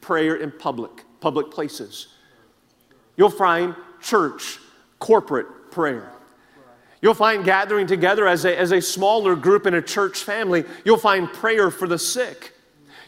prayer 0.00 0.36
in 0.36 0.50
public, 0.50 1.04
public 1.20 1.50
places. 1.50 2.08
You'll 3.16 3.30
find 3.30 3.74
church, 4.00 4.58
corporate 4.98 5.70
prayer. 5.70 6.12
You'll 7.00 7.14
find 7.14 7.44
gathering 7.44 7.86
together 7.86 8.26
as 8.26 8.44
a, 8.44 8.58
as 8.58 8.72
a 8.72 8.80
smaller 8.80 9.36
group 9.36 9.66
in 9.66 9.74
a 9.74 9.82
church 9.82 10.24
family. 10.24 10.64
You'll 10.84 10.98
find 10.98 11.32
prayer 11.32 11.70
for 11.70 11.86
the 11.86 11.98
sick. 11.98 12.54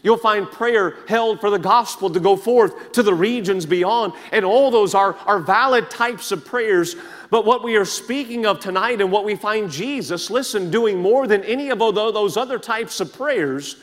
You'll 0.03 0.17
find 0.17 0.51
prayer 0.51 0.97
held 1.07 1.41
for 1.41 1.51
the 1.51 1.59
gospel 1.59 2.11
to 2.11 2.21
go 2.21 2.37
forth 2.37 2.93
to 2.93 3.03
the 3.03 3.15
regions 3.15 3.67
beyond. 3.67 4.15
And 4.33 4.45
all 4.45 4.71
those 4.71 4.95
are, 4.95 5.15
are 5.27 5.41
valid 5.41 5.91
types 5.91 6.33
of 6.33 6.45
prayers. 6.45 6.97
But 7.31 7.45
what 7.45 7.63
we 7.63 7.77
are 7.77 7.85
speaking 7.85 8.47
of 8.47 8.61
tonight 8.61 9.01
and 9.01 9.13
what 9.13 9.25
we 9.25 9.37
find 9.37 9.71
Jesus, 9.71 10.31
listen, 10.31 10.71
doing 10.71 10.99
more 10.99 11.27
than 11.27 11.45
any 11.45 11.71
of 11.71 11.79
those 11.79 12.37
other 12.37 12.59
types 12.59 13.01
of 13.01 13.13
prayers 13.13 13.77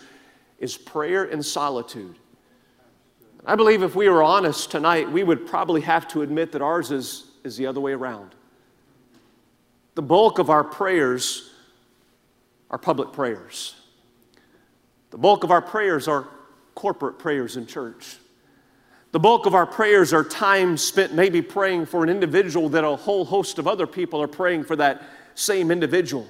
is 0.59 0.75
prayer 0.75 1.25
in 1.25 1.43
solitude. 1.43 2.15
I 3.45 3.55
believe 3.55 3.83
if 3.83 3.95
we 3.95 4.09
were 4.09 4.23
honest 4.23 4.71
tonight, 4.71 5.09
we 5.09 5.23
would 5.23 5.47
probably 5.47 5.81
have 5.81 6.07
to 6.09 6.21
admit 6.21 6.51
that 6.51 6.61
ours 6.61 6.91
is, 6.91 7.25
is 7.43 7.55
the 7.55 7.67
other 7.67 7.79
way 7.79 7.93
around. 7.93 8.35
The 9.95 10.01
bulk 10.01 10.37
of 10.39 10.49
our 10.49 10.63
prayers 10.63 11.51
are 12.69 12.77
public 12.77 13.13
prayers. 13.13 13.75
The 15.11 15.17
bulk 15.17 15.43
of 15.43 15.51
our 15.51 15.61
prayers 15.61 16.07
are 16.07 16.27
corporate 16.75 17.17
prayers 17.17 17.57
in 17.57 17.65
church. 17.65 18.17
The 19.11 19.19
bulk 19.19 19.45
of 19.45 19.55
our 19.55 19.65
prayers 19.65 20.13
are 20.13 20.23
time 20.23 20.77
spent 20.77 21.13
maybe 21.13 21.41
praying 21.41 21.85
for 21.85 22.03
an 22.03 22.09
individual 22.09 22.69
that 22.69 22.83
a 22.83 22.95
whole 22.95 23.25
host 23.25 23.57
of 23.57 23.67
other 23.67 23.87
people 23.87 24.21
are 24.21 24.27
praying 24.27 24.65
for 24.65 24.75
that 24.75 25.01
same 25.33 25.71
individual. 25.71 26.27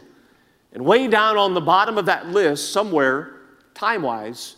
And 0.74 0.86
way 0.86 1.08
down 1.08 1.38
on 1.38 1.54
the 1.54 1.62
bottom 1.62 1.98
of 1.98 2.06
that 2.06 2.28
list, 2.28 2.72
somewhere, 2.72 3.34
time 3.74 4.04
wise, 4.04 4.58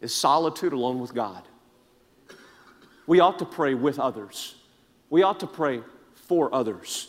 is 0.00 0.14
solitude 0.14 0.72
alone 0.72 1.00
with 1.00 1.14
God. 1.14 1.42
We 3.06 3.20
ought 3.20 3.38
to 3.40 3.44
pray 3.44 3.74
with 3.74 3.98
others, 3.98 4.54
we 5.10 5.22
ought 5.22 5.40
to 5.40 5.46
pray 5.46 5.82
for 6.14 6.54
others. 6.54 7.08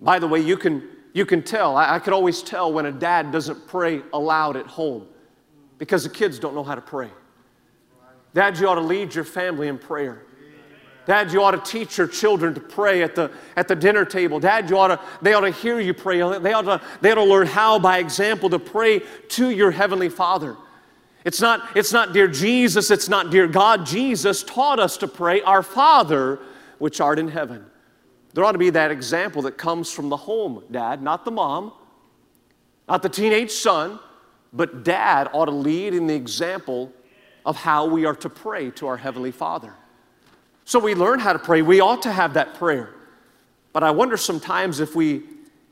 By 0.00 0.18
the 0.18 0.26
way, 0.26 0.40
you 0.40 0.56
can, 0.56 0.82
you 1.12 1.24
can 1.24 1.42
tell, 1.42 1.76
I, 1.76 1.94
I 1.94 1.98
could 2.00 2.12
always 2.12 2.42
tell 2.42 2.72
when 2.72 2.86
a 2.86 2.92
dad 2.92 3.30
doesn't 3.30 3.68
pray 3.68 4.02
aloud 4.12 4.56
at 4.56 4.66
home 4.66 5.06
because 5.82 6.04
the 6.04 6.08
kids 6.08 6.38
don't 6.38 6.54
know 6.54 6.62
how 6.62 6.76
to 6.76 6.80
pray. 6.80 7.10
Dad, 8.34 8.56
you 8.56 8.68
ought 8.68 8.76
to 8.76 8.80
lead 8.80 9.16
your 9.16 9.24
family 9.24 9.66
in 9.66 9.78
prayer. 9.78 10.22
Dad, 11.06 11.32
you 11.32 11.42
ought 11.42 11.50
to 11.50 11.72
teach 11.72 11.98
your 11.98 12.06
children 12.06 12.54
to 12.54 12.60
pray 12.60 13.02
at 13.02 13.16
the, 13.16 13.32
at 13.56 13.66
the 13.66 13.74
dinner 13.74 14.04
table. 14.04 14.38
Dad, 14.38 14.70
you 14.70 14.78
ought 14.78 14.88
to, 14.88 15.00
they 15.22 15.34
ought 15.34 15.40
to 15.40 15.50
hear 15.50 15.80
you 15.80 15.92
pray. 15.92 16.18
They 16.38 16.52
ought, 16.52 16.62
to, 16.62 16.80
they 17.00 17.10
ought 17.10 17.16
to 17.16 17.24
learn 17.24 17.48
how, 17.48 17.80
by 17.80 17.98
example, 17.98 18.48
to 18.50 18.60
pray 18.60 19.00
to 19.30 19.50
your 19.50 19.72
Heavenly 19.72 20.08
Father. 20.08 20.56
It's 21.24 21.40
not, 21.40 21.76
it's 21.76 21.92
not, 21.92 22.12
dear 22.12 22.28
Jesus, 22.28 22.92
it's 22.92 23.08
not, 23.08 23.32
dear 23.32 23.48
God. 23.48 23.84
Jesus 23.84 24.44
taught 24.44 24.78
us 24.78 24.96
to 24.98 25.08
pray, 25.08 25.40
Our 25.40 25.64
Father, 25.64 26.38
which 26.78 27.00
art 27.00 27.18
in 27.18 27.26
heaven. 27.26 27.66
There 28.34 28.44
ought 28.44 28.52
to 28.52 28.58
be 28.58 28.70
that 28.70 28.92
example 28.92 29.42
that 29.42 29.58
comes 29.58 29.90
from 29.90 30.10
the 30.10 30.16
home, 30.16 30.62
Dad, 30.70 31.02
not 31.02 31.24
the 31.24 31.32
mom, 31.32 31.72
not 32.88 33.02
the 33.02 33.08
teenage 33.08 33.50
son, 33.50 33.98
but 34.52 34.84
Dad 34.84 35.30
ought 35.32 35.46
to 35.46 35.52
lead 35.52 35.94
in 35.94 36.06
the 36.06 36.14
example 36.14 36.92
of 37.44 37.56
how 37.56 37.86
we 37.86 38.04
are 38.04 38.14
to 38.16 38.28
pray 38.28 38.70
to 38.72 38.86
our 38.86 38.96
Heavenly 38.96 39.32
Father. 39.32 39.74
So 40.64 40.78
we 40.78 40.94
learn 40.94 41.18
how 41.18 41.32
to 41.32 41.38
pray. 41.38 41.62
We 41.62 41.80
ought 41.80 42.02
to 42.02 42.12
have 42.12 42.34
that 42.34 42.54
prayer. 42.54 42.94
But 43.72 43.82
I 43.82 43.90
wonder 43.90 44.16
sometimes 44.16 44.80
if 44.80 44.94
we 44.94 45.22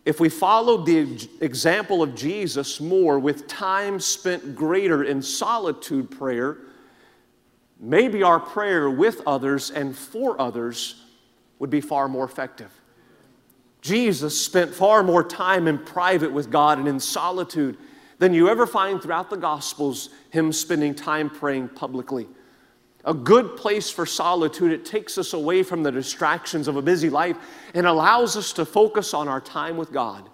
if 0.07 0.19
we 0.19 0.31
followed 0.31 0.87
the 0.87 1.29
example 1.43 2.03
of 2.03 2.15
Jesus 2.15 2.81
more 2.81 3.19
with 3.19 3.47
time 3.47 4.01
spent 4.01 4.57
greater 4.57 5.05
in 5.05 5.21
solitude 5.21 6.11
prayer, 6.11 6.57
maybe 7.79 8.23
our 8.23 8.41
prayer 8.41 8.89
with 8.89 9.21
others 9.27 9.71
and 9.71 9.95
for 9.95 10.41
others 10.41 11.05
would 11.59 11.69
be 11.69 11.83
far 11.83 12.09
more 12.09 12.25
effective. 12.25 12.71
Jesus 13.83 14.43
spent 14.43 14.75
far 14.75 15.03
more 15.03 15.23
time 15.23 15.69
in 15.69 15.79
private 15.79 16.33
with 16.33 16.51
God 16.51 16.79
and 16.79 16.89
in 16.89 16.99
solitude 16.99 17.77
than 18.21 18.33
you 18.33 18.49
ever 18.49 18.69
find 18.69 19.03
throughout 19.03 19.31
the 19.31 19.37
Gospels, 19.37 20.11
him 20.31 20.53
spending 20.53 20.95
time 20.95 21.29
praying 21.29 21.71
publicly 21.71 22.29
a 23.05 23.15
good 23.15 23.57
place 23.57 23.91
for 23.91 24.05
solitude. 24.05 24.73
It 24.73 24.85
takes 24.85 25.17
us 25.19 25.33
away 25.33 25.63
from 25.63 25.83
the 25.83 25.91
distractions 25.91 26.69
of 26.69 26.77
a 26.77 26.83
busy 26.83 27.11
life 27.11 27.37
and 27.75 27.87
allows 27.87 28.37
us 28.37 28.53
to 28.55 28.65
focus 28.65 29.15
on 29.15 29.29
our 29.29 29.41
time 29.41 29.77
with 29.77 29.93
God. 29.93 30.29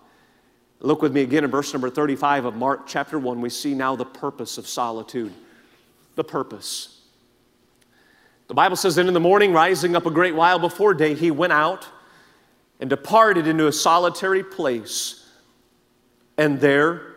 Look 0.80 1.00
with 1.00 1.12
me 1.12 1.22
again 1.22 1.44
in 1.44 1.50
verse 1.50 1.72
number 1.72 1.88
35 1.88 2.44
of 2.44 2.56
Mark 2.56 2.86
chapter 2.86 3.18
1. 3.18 3.40
We 3.40 3.50
see 3.50 3.74
now 3.74 3.96
the 3.96 4.04
purpose 4.04 4.58
of 4.58 4.66
solitude. 4.66 5.32
The 6.16 6.24
purpose. 6.24 7.02
The 8.48 8.54
Bible 8.54 8.76
says 8.76 8.96
that 8.96 9.06
in 9.06 9.14
the 9.14 9.20
morning, 9.20 9.52
rising 9.52 9.96
up 9.96 10.06
a 10.06 10.10
great 10.10 10.34
while 10.34 10.58
before 10.58 10.94
day, 10.94 11.14
he 11.14 11.30
went 11.30 11.52
out 11.52 11.88
and 12.80 12.90
departed 12.90 13.46
into 13.46 13.68
a 13.68 13.72
solitary 13.72 14.42
place 14.42 15.30
and 16.36 16.60
there 16.60 17.15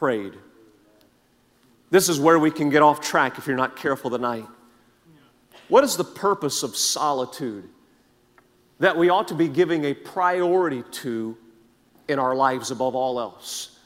prayed. 0.00 0.32
This 1.90 2.08
is 2.08 2.18
where 2.18 2.38
we 2.38 2.50
can 2.50 2.70
get 2.70 2.80
off 2.80 3.02
track 3.02 3.36
if 3.36 3.46
you're 3.46 3.54
not 3.54 3.76
careful 3.76 4.10
tonight. 4.10 4.46
What 5.68 5.84
is 5.84 5.98
the 5.98 6.04
purpose 6.04 6.62
of 6.62 6.74
solitude 6.74 7.68
that 8.78 8.96
we 8.96 9.10
ought 9.10 9.28
to 9.28 9.34
be 9.34 9.46
giving 9.46 9.84
a 9.84 9.92
priority 9.92 10.84
to 11.02 11.36
in 12.08 12.18
our 12.18 12.34
lives 12.34 12.70
above 12.70 12.94
all 12.94 13.20
else? 13.20 13.78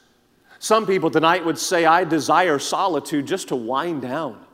Some 0.59 0.87
people 0.87 1.11
tonight 1.11 1.43
would 1.43 1.59
say, 1.59 1.85
I 1.85 2.05
desire 2.05 2.59
solitude 2.59 3.27
just 3.27 3.49
to 3.49 3.57
wind 3.57 4.01
down. 4.01 4.44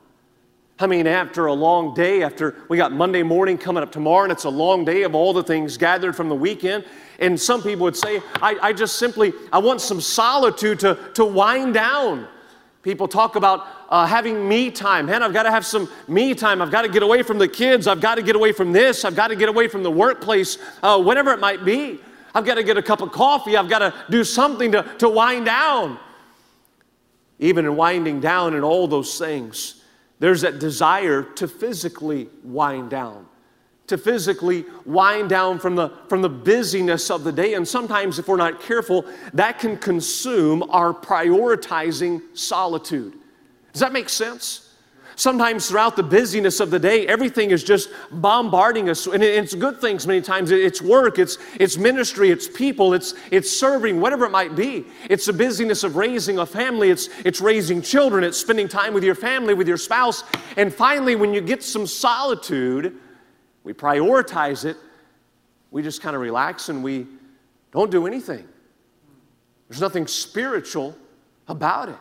I 0.81 0.87
mean, 0.87 1.07
after 1.07 1.45
a 1.45 1.53
long 1.53 1.93
day, 1.93 2.23
after 2.23 2.55
we 2.69 2.77
got 2.77 2.91
Monday 2.91 3.23
morning 3.23 3.57
coming 3.57 3.83
up 3.83 3.91
tomorrow, 3.91 4.23
and 4.23 4.31
it's 4.31 4.45
a 4.45 4.49
long 4.49 4.83
day 4.83 5.03
of 5.03 5.15
all 5.15 5.33
the 5.33 5.43
things 5.43 5.77
gathered 5.77 6.15
from 6.15 6.29
the 6.29 6.35
weekend. 6.35 6.85
And 7.19 7.39
some 7.39 7.61
people 7.61 7.83
would 7.83 7.95
say, 7.95 8.21
I, 8.41 8.57
I 8.61 8.73
just 8.73 8.97
simply, 8.97 9.33
I 9.53 9.59
want 9.59 9.81
some 9.81 10.01
solitude 10.01 10.79
to, 10.79 10.97
to 11.13 11.23
wind 11.23 11.75
down 11.75 12.27
People 12.83 13.07
talk 13.07 13.35
about 13.35 13.67
uh, 13.89 14.07
having 14.07 14.47
me 14.47 14.71
time. 14.71 15.05
Man, 15.05 15.21
I've 15.21 15.33
got 15.33 15.43
to 15.43 15.51
have 15.51 15.65
some 15.65 15.87
me 16.07 16.33
time. 16.33 16.61
I've 16.61 16.71
got 16.71 16.81
to 16.81 16.89
get 16.89 17.03
away 17.03 17.21
from 17.21 17.37
the 17.37 17.47
kids. 17.47 17.85
I've 17.85 18.01
got 18.01 18.15
to 18.15 18.23
get 18.23 18.35
away 18.35 18.51
from 18.53 18.71
this. 18.71 19.05
I've 19.05 19.15
got 19.15 19.27
to 19.27 19.35
get 19.35 19.49
away 19.49 19.67
from 19.67 19.83
the 19.83 19.91
workplace, 19.91 20.57
uh, 20.81 20.99
whatever 20.99 21.31
it 21.31 21.39
might 21.39 21.63
be. 21.63 21.99
I've 22.33 22.45
got 22.45 22.55
to 22.55 22.63
get 22.63 22.77
a 22.77 22.81
cup 22.81 23.01
of 23.01 23.11
coffee. 23.11 23.55
I've 23.55 23.69
got 23.69 23.79
to 23.79 23.93
do 24.09 24.23
something 24.23 24.71
to, 24.71 24.83
to 24.99 25.09
wind 25.09 25.45
down. 25.45 25.99
Even 27.37 27.65
in 27.65 27.75
winding 27.75 28.19
down 28.19 28.55
and 28.55 28.63
all 28.63 28.87
those 28.87 29.17
things, 29.17 29.80
there's 30.21 30.41
that 30.41 30.59
desire 30.59 31.23
to 31.23 31.47
physically 31.47 32.29
wind 32.43 32.89
down 32.89 33.25
to 33.91 33.97
physically 33.97 34.63
wind 34.85 35.29
down 35.29 35.59
from 35.59 35.75
the, 35.75 35.89
from 36.07 36.21
the 36.21 36.29
busyness 36.29 37.11
of 37.11 37.25
the 37.25 37.31
day. 37.31 37.55
And 37.55 37.67
sometimes, 37.67 38.19
if 38.19 38.29
we're 38.29 38.37
not 38.37 38.61
careful, 38.61 39.03
that 39.33 39.59
can 39.59 39.75
consume 39.75 40.63
our 40.69 40.93
prioritizing 40.93 42.21
solitude. 42.33 43.15
Does 43.73 43.81
that 43.81 43.91
make 43.91 44.07
sense? 44.07 44.70
Sometimes 45.21 45.69
throughout 45.69 45.95
the 45.95 46.01
busyness 46.01 46.59
of 46.59 46.71
the 46.71 46.79
day, 46.79 47.05
everything 47.05 47.51
is 47.51 47.63
just 47.63 47.91
bombarding 48.09 48.89
us. 48.89 49.05
And 49.05 49.21
it's 49.21 49.53
good 49.53 49.79
things 49.79 50.07
many 50.07 50.19
times. 50.19 50.49
It's 50.49 50.81
work, 50.81 51.19
it's, 51.19 51.37
it's 51.59 51.77
ministry, 51.77 52.31
it's 52.31 52.47
people, 52.47 52.95
it's, 52.95 53.13
it's 53.29 53.55
serving, 53.55 54.01
whatever 54.01 54.25
it 54.25 54.31
might 54.31 54.55
be. 54.55 54.87
It's 55.11 55.27
the 55.27 55.33
busyness 55.33 55.83
of 55.83 55.95
raising 55.95 56.39
a 56.39 56.45
family, 56.47 56.89
it's, 56.89 57.07
it's 57.23 57.39
raising 57.39 57.83
children, 57.83 58.23
it's 58.23 58.39
spending 58.39 58.67
time 58.67 58.95
with 58.95 59.03
your 59.03 59.13
family, 59.13 59.53
with 59.53 59.67
your 59.67 59.77
spouse. 59.77 60.23
And 60.57 60.73
finally, 60.73 61.15
when 61.15 61.35
you 61.35 61.41
get 61.41 61.61
some 61.61 61.85
solitude, 61.85 62.97
we 63.63 63.73
prioritize 63.73 64.65
it, 64.65 64.75
we 65.69 65.83
just 65.83 66.01
kind 66.01 66.15
of 66.15 66.23
relax 66.23 66.69
and 66.69 66.83
we 66.83 67.05
don't 67.71 67.91
do 67.91 68.07
anything. 68.07 68.47
There's 69.69 69.81
nothing 69.81 70.07
spiritual 70.07 70.97
about 71.47 71.89
it. 71.89 71.99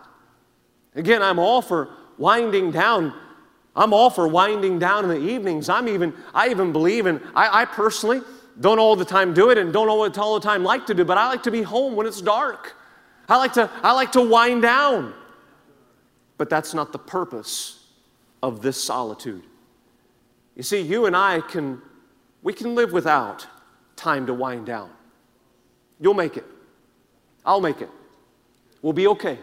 Again, 0.94 1.22
I'm 1.22 1.38
all 1.38 1.60
for 1.60 1.90
winding 2.20 2.70
down. 2.70 3.12
I'm 3.74 3.92
all 3.92 4.10
for 4.10 4.28
winding 4.28 4.78
down 4.78 5.04
in 5.04 5.10
the 5.10 5.18
evenings. 5.18 5.68
I'm 5.68 5.88
even, 5.88 6.12
I 6.34 6.50
even 6.50 6.70
believe 6.70 7.06
in, 7.06 7.20
I, 7.34 7.62
I 7.62 7.64
personally 7.64 8.20
don't 8.60 8.78
all 8.78 8.94
the 8.94 9.04
time 9.04 9.32
do 9.32 9.50
it 9.50 9.58
and 9.58 9.72
don't 9.72 9.88
all 9.88 10.04
the 10.04 10.40
time 10.40 10.62
like 10.62 10.86
to 10.86 10.94
do, 10.94 11.04
but 11.04 11.16
I 11.18 11.28
like 11.28 11.42
to 11.44 11.50
be 11.50 11.62
home 11.62 11.96
when 11.96 12.06
it's 12.06 12.20
dark. 12.20 12.76
I 13.28 13.36
like 13.36 13.54
to, 13.54 13.70
I 13.82 13.92
like 13.92 14.12
to 14.12 14.20
wind 14.20 14.62
down. 14.62 15.14
But 16.36 16.50
that's 16.50 16.74
not 16.74 16.92
the 16.92 16.98
purpose 16.98 17.86
of 18.42 18.60
this 18.60 18.82
solitude. 18.82 19.42
You 20.56 20.62
see, 20.62 20.80
you 20.80 21.06
and 21.06 21.16
I 21.16 21.40
can, 21.40 21.80
we 22.42 22.52
can 22.52 22.74
live 22.74 22.92
without 22.92 23.46
time 23.96 24.26
to 24.26 24.34
wind 24.34 24.66
down. 24.66 24.90
You'll 26.00 26.14
make 26.14 26.36
it. 26.36 26.44
I'll 27.46 27.60
make 27.60 27.80
it. 27.80 27.90
We'll 28.82 28.92
be 28.92 29.06
okay. 29.08 29.38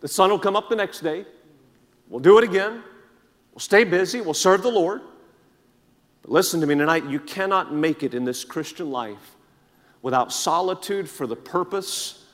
The 0.00 0.08
sun 0.08 0.30
will 0.30 0.38
come 0.38 0.56
up 0.56 0.68
the 0.68 0.76
next 0.76 1.00
day. 1.00 1.24
We'll 2.08 2.20
do 2.20 2.38
it 2.38 2.44
again. 2.44 2.82
We'll 3.52 3.60
stay 3.60 3.84
busy. 3.84 4.20
We'll 4.20 4.34
serve 4.34 4.62
the 4.62 4.70
Lord. 4.70 5.02
But 6.22 6.30
listen 6.30 6.60
to 6.60 6.66
me 6.66 6.74
tonight. 6.74 7.04
You 7.06 7.20
cannot 7.20 7.72
make 7.72 8.02
it 8.02 8.14
in 8.14 8.24
this 8.24 8.44
Christian 8.44 8.90
life 8.90 9.36
without 10.02 10.32
solitude 10.32 11.08
for 11.08 11.26
the 11.26 11.36
purpose, 11.36 12.24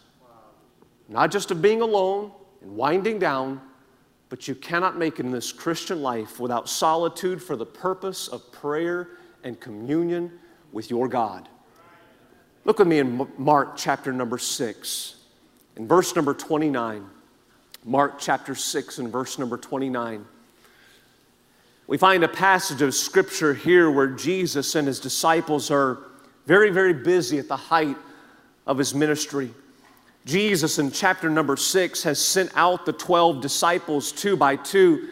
not 1.09 1.31
just 1.31 1.51
of 1.51 1.63
being 1.63 1.81
alone 1.81 2.31
and 2.61 2.77
winding 2.77 3.19
down, 3.19 3.61
but 4.29 4.49
you 4.49 4.55
cannot 4.55 4.99
make 4.99 5.19
it 5.19 5.27
in 5.27 5.33
this 5.33 5.53
Christian 5.53 6.03
life 6.03 6.41
without 6.41 6.69
solitude 6.69 7.43
for 7.43 7.57
the 7.57 7.67
purpose 7.67 8.29
of 8.29 8.53
prayer 8.53 9.11
and 9.43 9.59
communion 9.61 10.33
with 10.73 10.91
your 10.91 11.09
God. 11.09 11.49
Look 12.65 12.79
with 12.79 12.89
me 12.89 12.99
in 12.99 13.29
Mark 13.39 13.77
chapter 13.77 14.13
number 14.13 14.39
6, 14.39 15.17
in 15.77 15.87
verse 15.87 16.17
number 16.17 16.35
29. 16.35 17.05
Mark 17.87 18.19
chapter 18.19 18.55
6 18.55 18.99
and 18.99 19.13
verse 19.13 19.39
number 19.39 19.59
29. 19.59 20.25
We 21.87 21.99
find 21.99 22.25
a 22.25 22.29
passage 22.29 22.81
of 22.81 22.95
scripture 22.95 23.53
here 23.53 23.91
where 23.91 24.07
Jesus 24.07 24.75
and 24.75 24.89
his 24.89 24.99
disciples 24.99 25.71
are 25.71 25.99
very, 26.47 26.71
very 26.71 26.95
busy 26.95 27.39
at 27.39 27.47
the 27.47 27.59
height 27.59 27.99
of 28.67 28.79
his 28.79 28.95
ministry. 28.95 29.51
Jesus 30.25 30.79
in 30.79 30.93
chapter 30.93 31.29
number 31.29 31.59
six 31.59 32.03
has 32.05 32.19
sent 32.19 32.51
out 32.55 32.87
the 32.87 32.93
12 32.95 33.43
disciples 33.43 34.13
two 34.13 34.35
by 34.35 34.57
two, 34.57 35.11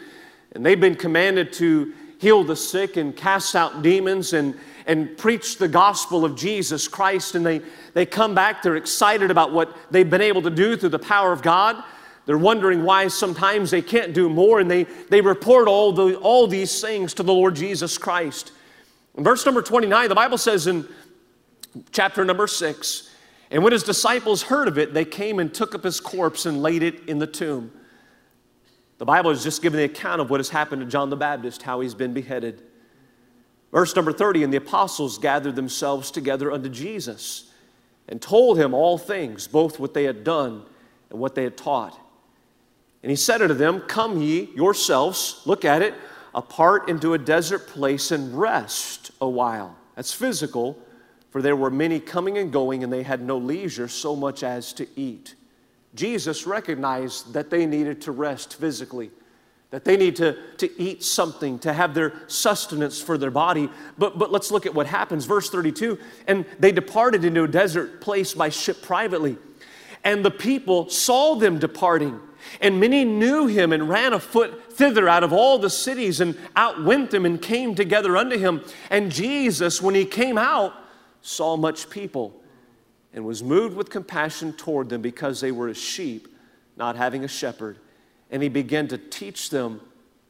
and 0.53 0.65
they've 0.65 0.81
been 0.81 0.95
commanded 0.95 1.53
to 1.53 1.93
heal 2.17 2.43
the 2.43 2.55
sick 2.55 2.97
and 2.97 3.15
cast 3.15 3.55
out 3.55 3.83
demons 3.83 4.33
and, 4.33 4.57
and 4.87 5.15
preach 5.15 5.59
the 5.59 5.67
gospel 5.67 6.25
of 6.25 6.35
Jesus 6.35 6.87
Christ. 6.87 7.35
And 7.35 7.45
they, 7.45 7.61
they 7.93 8.07
come 8.07 8.33
back, 8.33 8.63
they're 8.63 8.77
excited 8.77 9.29
about 9.29 9.53
what 9.53 9.77
they've 9.91 10.09
been 10.09 10.21
able 10.21 10.41
to 10.41 10.49
do 10.49 10.75
through 10.75 10.89
the 10.89 10.97
power 10.97 11.31
of 11.31 11.43
God. 11.43 11.83
They're 12.25 12.37
wondering 12.37 12.83
why 12.83 13.07
sometimes 13.09 13.71
they 13.71 13.81
can't 13.81 14.13
do 14.13 14.29
more, 14.29 14.59
and 14.59 14.71
they, 14.71 14.83
they 14.83 15.21
report 15.21 15.67
all, 15.67 15.91
the, 15.91 16.15
all 16.17 16.47
these 16.47 16.81
things 16.81 17.13
to 17.15 17.23
the 17.23 17.33
Lord 17.33 17.55
Jesus 17.55 17.97
Christ. 17.97 18.51
In 19.17 19.23
verse 19.23 19.45
number 19.45 19.61
29, 19.61 20.09
the 20.09 20.15
Bible 20.15 20.37
says 20.37 20.67
in 20.67 20.87
chapter 21.91 22.23
number 22.23 22.47
6, 22.47 23.09
and 23.51 23.63
when 23.63 23.73
his 23.73 23.83
disciples 23.83 24.43
heard 24.43 24.67
of 24.67 24.77
it, 24.77 24.93
they 24.93 25.05
came 25.05 25.39
and 25.39 25.53
took 25.53 25.75
up 25.75 25.83
his 25.83 25.99
corpse 25.99 26.45
and 26.45 26.63
laid 26.63 26.81
it 26.81 27.07
in 27.07 27.19
the 27.19 27.27
tomb. 27.27 27.71
The 28.97 29.05
Bible 29.05 29.31
has 29.31 29.43
just 29.43 29.61
given 29.61 29.77
the 29.77 29.83
account 29.83 30.21
of 30.21 30.29
what 30.29 30.39
has 30.39 30.49
happened 30.49 30.81
to 30.81 30.87
John 30.87 31.09
the 31.09 31.17
Baptist, 31.17 31.61
how 31.61 31.81
he's 31.81 31.93
been 31.93 32.13
beheaded. 32.13 32.63
Verse 33.71 33.95
number 33.95 34.13
30 34.13 34.43
And 34.43 34.53
the 34.53 34.57
apostles 34.57 35.17
gathered 35.17 35.55
themselves 35.55 36.09
together 36.09 36.51
unto 36.51 36.69
Jesus 36.69 37.51
and 38.07 38.21
told 38.21 38.57
him 38.57 38.73
all 38.73 38.97
things, 38.97 39.47
both 39.47 39.79
what 39.79 39.93
they 39.93 40.05
had 40.05 40.23
done 40.23 40.63
and 41.09 41.19
what 41.19 41.35
they 41.35 41.43
had 41.43 41.57
taught. 41.57 41.99
And 43.03 43.09
he 43.11 43.15
said 43.15 43.41
unto 43.41 43.53
them, 43.53 43.81
Come 43.81 44.21
ye 44.21 44.49
yourselves, 44.55 45.41
look 45.45 45.63
at 45.63 45.83
it, 45.83 45.93
apart 46.33 46.89
into 46.89 47.13
a 47.13 47.17
desert 47.19 47.67
place 47.67 48.09
and 48.09 48.37
rest 48.37 49.11
a 49.21 49.29
while. 49.29 49.75
That's 49.95 50.13
physical 50.13 50.79
for 51.33 51.41
there 51.41 51.55
were 51.55 51.71
many 51.71 51.99
coming 51.99 52.37
and 52.37 52.53
going, 52.53 52.83
and 52.83 52.93
they 52.93 53.01
had 53.01 53.19
no 53.19 53.39
leisure 53.39 53.87
so 53.87 54.15
much 54.15 54.43
as 54.43 54.71
to 54.73 54.87
eat. 54.95 55.33
Jesus 55.95 56.45
recognized 56.45 57.33
that 57.33 57.49
they 57.49 57.65
needed 57.65 58.01
to 58.01 58.11
rest 58.11 58.59
physically, 58.59 59.09
that 59.71 59.83
they 59.83 59.97
need 59.97 60.15
to, 60.17 60.37
to 60.57 60.79
eat 60.79 61.03
something, 61.03 61.57
to 61.57 61.73
have 61.73 61.95
their 61.95 62.13
sustenance 62.27 63.01
for 63.01 63.17
their 63.17 63.31
body. 63.31 63.67
But, 63.97 64.19
but 64.19 64.31
let's 64.31 64.51
look 64.51 64.67
at 64.67 64.75
what 64.75 64.85
happens. 64.85 65.25
Verse 65.25 65.49
32 65.49 65.97
And 66.27 66.45
they 66.59 66.71
departed 66.71 67.25
into 67.25 67.45
a 67.45 67.47
desert 67.47 67.99
place 67.99 68.35
by 68.35 68.49
ship 68.49 68.83
privately. 68.83 69.37
And 70.03 70.23
the 70.23 70.29
people 70.29 70.87
saw 70.91 71.33
them 71.33 71.57
departing. 71.57 72.19
And 72.61 72.79
many 72.79 73.05
knew 73.05 73.47
him 73.47 73.71
and 73.71 73.89
ran 73.89 74.13
afoot 74.13 74.73
thither 74.73 75.07
out 75.09 75.23
of 75.23 75.33
all 75.33 75.57
the 75.57 75.69
cities 75.69 76.21
and 76.21 76.37
outwent 76.55 77.11
them 77.11 77.25
and 77.25 77.41
came 77.41 77.75
together 77.75 78.17
unto 78.17 78.37
him. 78.37 78.63
And 78.89 79.11
Jesus, 79.11 79.81
when 79.81 79.95
he 79.95 80.05
came 80.05 80.37
out, 80.37 80.73
saw 81.21 81.55
much 81.55 81.89
people 81.89 82.39
and 83.13 83.25
was 83.25 83.43
moved 83.43 83.75
with 83.75 83.89
compassion 83.89 84.53
toward 84.53 84.89
them 84.89 85.01
because 85.01 85.39
they 85.39 85.51
were 85.51 85.67
as 85.67 85.77
sheep, 85.77 86.27
not 86.75 86.95
having 86.95 87.23
a 87.23 87.27
shepherd. 87.27 87.77
And 88.31 88.41
he 88.41 88.49
began 88.49 88.87
to 88.89 88.97
teach 88.97 89.49
them 89.49 89.81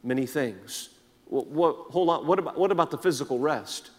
many 0.03 0.25
things. 0.25 0.89
What, 1.25 1.47
what, 1.47 1.75
hold 1.89 2.09
on, 2.09 2.27
what 2.27 2.39
about, 2.39 2.57
what 2.57 2.71
about 2.71 2.91
the 2.91 2.97
physical 2.97 3.39
rest? 3.39 3.91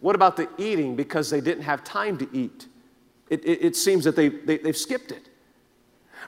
What 0.00 0.14
about 0.14 0.36
the 0.36 0.48
eating 0.58 0.96
because 0.96 1.30
they 1.30 1.40
didn't 1.40 1.64
have 1.64 1.84
time 1.84 2.18
to 2.18 2.28
eat? 2.32 2.66
It, 3.30 3.44
it, 3.44 3.64
it 3.64 3.76
seems 3.76 4.04
that 4.04 4.16
they, 4.16 4.28
they, 4.28 4.58
they've 4.58 4.76
skipped 4.76 5.12
it. 5.12 5.28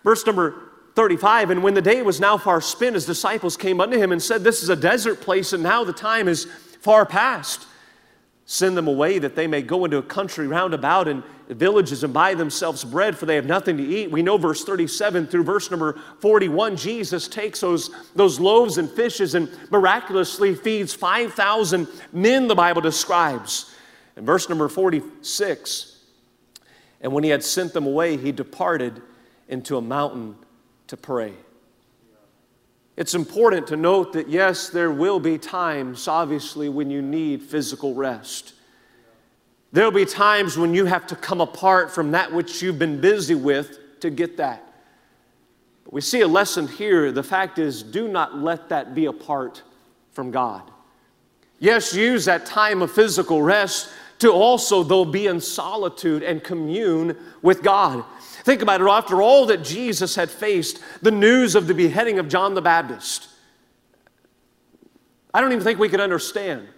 Verse 0.04 0.24
number 0.24 0.69
35 1.00 1.48
And 1.48 1.62
when 1.62 1.72
the 1.72 1.80
day 1.80 2.02
was 2.02 2.20
now 2.20 2.36
far 2.36 2.60
spent, 2.60 2.92
his 2.92 3.06
disciples 3.06 3.56
came 3.56 3.80
unto 3.80 3.96
him 3.96 4.12
and 4.12 4.22
said, 4.22 4.44
This 4.44 4.62
is 4.62 4.68
a 4.68 4.76
desert 4.76 5.22
place, 5.22 5.54
and 5.54 5.62
now 5.62 5.82
the 5.82 5.94
time 5.94 6.28
is 6.28 6.44
far 6.82 7.06
past. 7.06 7.66
Send 8.44 8.76
them 8.76 8.86
away 8.86 9.18
that 9.18 9.34
they 9.34 9.46
may 9.46 9.62
go 9.62 9.86
into 9.86 9.96
a 9.96 10.02
country 10.02 10.46
round 10.46 10.74
about 10.74 11.08
and 11.08 11.22
villages 11.48 12.04
and 12.04 12.12
buy 12.12 12.34
themselves 12.34 12.84
bread, 12.84 13.16
for 13.16 13.24
they 13.24 13.36
have 13.36 13.46
nothing 13.46 13.78
to 13.78 13.82
eat. 13.82 14.10
We 14.10 14.20
know 14.20 14.36
verse 14.36 14.62
37 14.62 15.28
through 15.28 15.44
verse 15.44 15.70
number 15.70 15.98
41, 16.20 16.76
Jesus 16.76 17.28
takes 17.28 17.60
those, 17.60 17.88
those 18.14 18.38
loaves 18.38 18.76
and 18.76 18.90
fishes 18.90 19.34
and 19.34 19.48
miraculously 19.70 20.54
feeds 20.54 20.92
5,000 20.92 21.88
men, 22.12 22.46
the 22.46 22.54
Bible 22.54 22.82
describes. 22.82 23.74
In 24.18 24.26
verse 24.26 24.50
number 24.50 24.68
46, 24.68 25.96
and 27.00 27.10
when 27.10 27.24
he 27.24 27.30
had 27.30 27.42
sent 27.42 27.72
them 27.72 27.86
away, 27.86 28.18
he 28.18 28.32
departed 28.32 29.00
into 29.48 29.78
a 29.78 29.80
mountain 29.80 30.36
to 30.90 30.96
pray. 30.96 31.32
It's 32.96 33.14
important 33.14 33.68
to 33.68 33.76
note 33.76 34.12
that, 34.12 34.28
yes, 34.28 34.68
there 34.68 34.90
will 34.90 35.20
be 35.20 35.38
times, 35.38 36.06
obviously, 36.06 36.68
when 36.68 36.90
you 36.90 37.00
need 37.00 37.42
physical 37.42 37.94
rest. 37.94 38.54
There'll 39.72 39.92
be 39.92 40.04
times 40.04 40.58
when 40.58 40.74
you 40.74 40.86
have 40.86 41.06
to 41.06 41.16
come 41.16 41.40
apart 41.40 41.92
from 41.92 42.10
that 42.10 42.32
which 42.32 42.60
you've 42.60 42.78
been 42.78 43.00
busy 43.00 43.36
with 43.36 43.78
to 44.00 44.10
get 44.10 44.36
that. 44.38 44.66
But 45.84 45.94
we 45.94 46.00
see 46.00 46.22
a 46.22 46.28
lesson 46.28 46.66
here. 46.66 47.12
The 47.12 47.22
fact 47.22 47.60
is, 47.60 47.84
do 47.84 48.08
not 48.08 48.38
let 48.38 48.68
that 48.70 48.92
be 48.92 49.06
apart 49.06 49.62
from 50.10 50.32
God. 50.32 50.68
Yes, 51.60 51.94
use 51.94 52.24
that 52.24 52.46
time 52.46 52.82
of 52.82 52.90
physical 52.90 53.42
rest 53.42 53.90
to 54.18 54.32
also, 54.32 54.82
though, 54.82 55.04
be 55.04 55.28
in 55.28 55.40
solitude 55.40 56.24
and 56.24 56.42
commune 56.42 57.16
with 57.42 57.62
God. 57.62 58.04
Think 58.44 58.62
about 58.62 58.80
it. 58.80 58.86
After 58.86 59.22
all 59.22 59.46
that 59.46 59.62
Jesus 59.62 60.14
had 60.14 60.30
faced, 60.30 60.80
the 61.02 61.10
news 61.10 61.54
of 61.54 61.66
the 61.66 61.74
beheading 61.74 62.18
of 62.18 62.28
John 62.28 62.54
the 62.54 62.62
Baptist, 62.62 63.28
I 65.32 65.40
don't 65.40 65.52
even 65.52 65.64
think 65.64 65.78
we 65.78 65.88
could 65.88 66.00
understand 66.00 66.68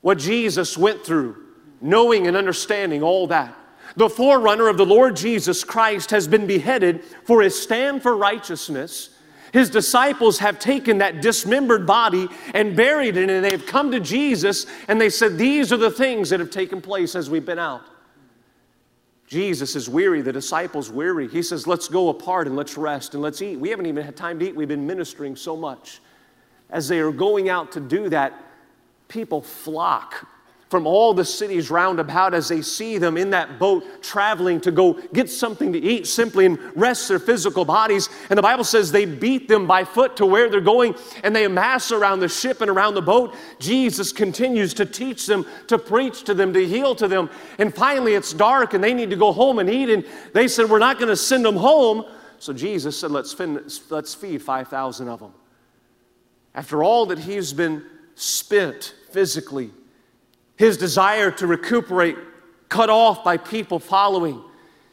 what 0.00 0.18
Jesus 0.18 0.76
went 0.76 1.04
through, 1.04 1.36
knowing 1.80 2.26
and 2.26 2.36
understanding 2.36 3.02
all 3.02 3.26
that. 3.28 3.56
The 3.96 4.08
forerunner 4.08 4.68
of 4.68 4.76
the 4.76 4.86
Lord 4.86 5.16
Jesus 5.16 5.64
Christ 5.64 6.10
has 6.10 6.26
been 6.26 6.46
beheaded 6.46 7.04
for 7.24 7.42
his 7.42 7.60
stand 7.60 8.02
for 8.02 8.16
righteousness. 8.16 9.10
His 9.52 9.68
disciples 9.68 10.38
have 10.38 10.58
taken 10.58 10.98
that 10.98 11.20
dismembered 11.20 11.86
body 11.86 12.26
and 12.54 12.74
buried 12.74 13.18
it, 13.18 13.28
and 13.28 13.44
they've 13.44 13.64
come 13.64 13.90
to 13.92 14.00
Jesus 14.00 14.66
and 14.88 14.98
they 15.00 15.10
said, 15.10 15.36
These 15.36 15.72
are 15.72 15.76
the 15.76 15.90
things 15.90 16.30
that 16.30 16.40
have 16.40 16.50
taken 16.50 16.80
place 16.80 17.14
as 17.14 17.28
we've 17.28 17.44
been 17.44 17.58
out. 17.58 17.82
Jesus 19.32 19.76
is 19.76 19.88
weary, 19.88 20.20
the 20.20 20.30
disciples 20.30 20.90
weary. 20.90 21.26
He 21.26 21.42
says, 21.42 21.66
Let's 21.66 21.88
go 21.88 22.10
apart 22.10 22.46
and 22.46 22.54
let's 22.54 22.76
rest 22.76 23.14
and 23.14 23.22
let's 23.22 23.40
eat. 23.40 23.58
We 23.58 23.70
haven't 23.70 23.86
even 23.86 24.04
had 24.04 24.14
time 24.14 24.38
to 24.38 24.46
eat. 24.46 24.54
We've 24.54 24.68
been 24.68 24.86
ministering 24.86 25.36
so 25.36 25.56
much. 25.56 26.00
As 26.68 26.86
they 26.86 26.98
are 26.98 27.10
going 27.10 27.48
out 27.48 27.72
to 27.72 27.80
do 27.80 28.10
that, 28.10 28.34
people 29.08 29.40
flock 29.40 30.28
from 30.72 30.86
all 30.86 31.12
the 31.12 31.22
cities 31.22 31.70
round 31.70 32.00
about 32.00 32.32
as 32.32 32.48
they 32.48 32.62
see 32.62 32.96
them 32.96 33.18
in 33.18 33.28
that 33.28 33.58
boat 33.58 33.84
traveling 34.02 34.58
to 34.58 34.70
go 34.70 34.94
get 35.12 35.28
something 35.28 35.70
to 35.70 35.78
eat 35.78 36.06
simply 36.06 36.46
and 36.46 36.58
rest 36.74 37.08
their 37.08 37.18
physical 37.18 37.62
bodies. 37.62 38.08
And 38.30 38.38
the 38.38 38.42
Bible 38.42 38.64
says 38.64 38.90
they 38.90 39.04
beat 39.04 39.48
them 39.48 39.66
by 39.66 39.84
foot 39.84 40.16
to 40.16 40.24
where 40.24 40.48
they're 40.48 40.62
going 40.62 40.94
and 41.22 41.36
they 41.36 41.44
amass 41.44 41.92
around 41.92 42.20
the 42.20 42.28
ship 42.28 42.62
and 42.62 42.70
around 42.70 42.94
the 42.94 43.02
boat. 43.02 43.34
Jesus 43.58 44.12
continues 44.12 44.72
to 44.72 44.86
teach 44.86 45.26
them, 45.26 45.44
to 45.66 45.76
preach 45.76 46.24
to 46.24 46.32
them, 46.32 46.54
to 46.54 46.66
heal 46.66 46.94
to 46.94 47.06
them. 47.06 47.28
And 47.58 47.74
finally, 47.74 48.14
it's 48.14 48.32
dark 48.32 48.72
and 48.72 48.82
they 48.82 48.94
need 48.94 49.10
to 49.10 49.16
go 49.16 49.30
home 49.30 49.58
and 49.58 49.68
eat. 49.68 49.90
And 49.90 50.06
they 50.32 50.48
said, 50.48 50.70
We're 50.70 50.78
not 50.78 50.96
going 50.96 51.10
to 51.10 51.16
send 51.16 51.44
them 51.44 51.56
home. 51.56 52.06
So 52.38 52.54
Jesus 52.54 52.98
said, 52.98 53.10
Let's, 53.10 53.38
let's 53.90 54.14
feed 54.14 54.40
5,000 54.40 55.06
of 55.06 55.20
them. 55.20 55.34
After 56.54 56.82
all 56.82 57.04
that 57.06 57.18
he's 57.18 57.52
been 57.52 57.84
spent 58.14 58.94
physically, 59.10 59.70
his 60.62 60.76
desire 60.76 61.28
to 61.28 61.44
recuperate 61.48 62.16
cut 62.68 62.88
off 62.88 63.24
by 63.24 63.36
people 63.36 63.80
following. 63.80 64.40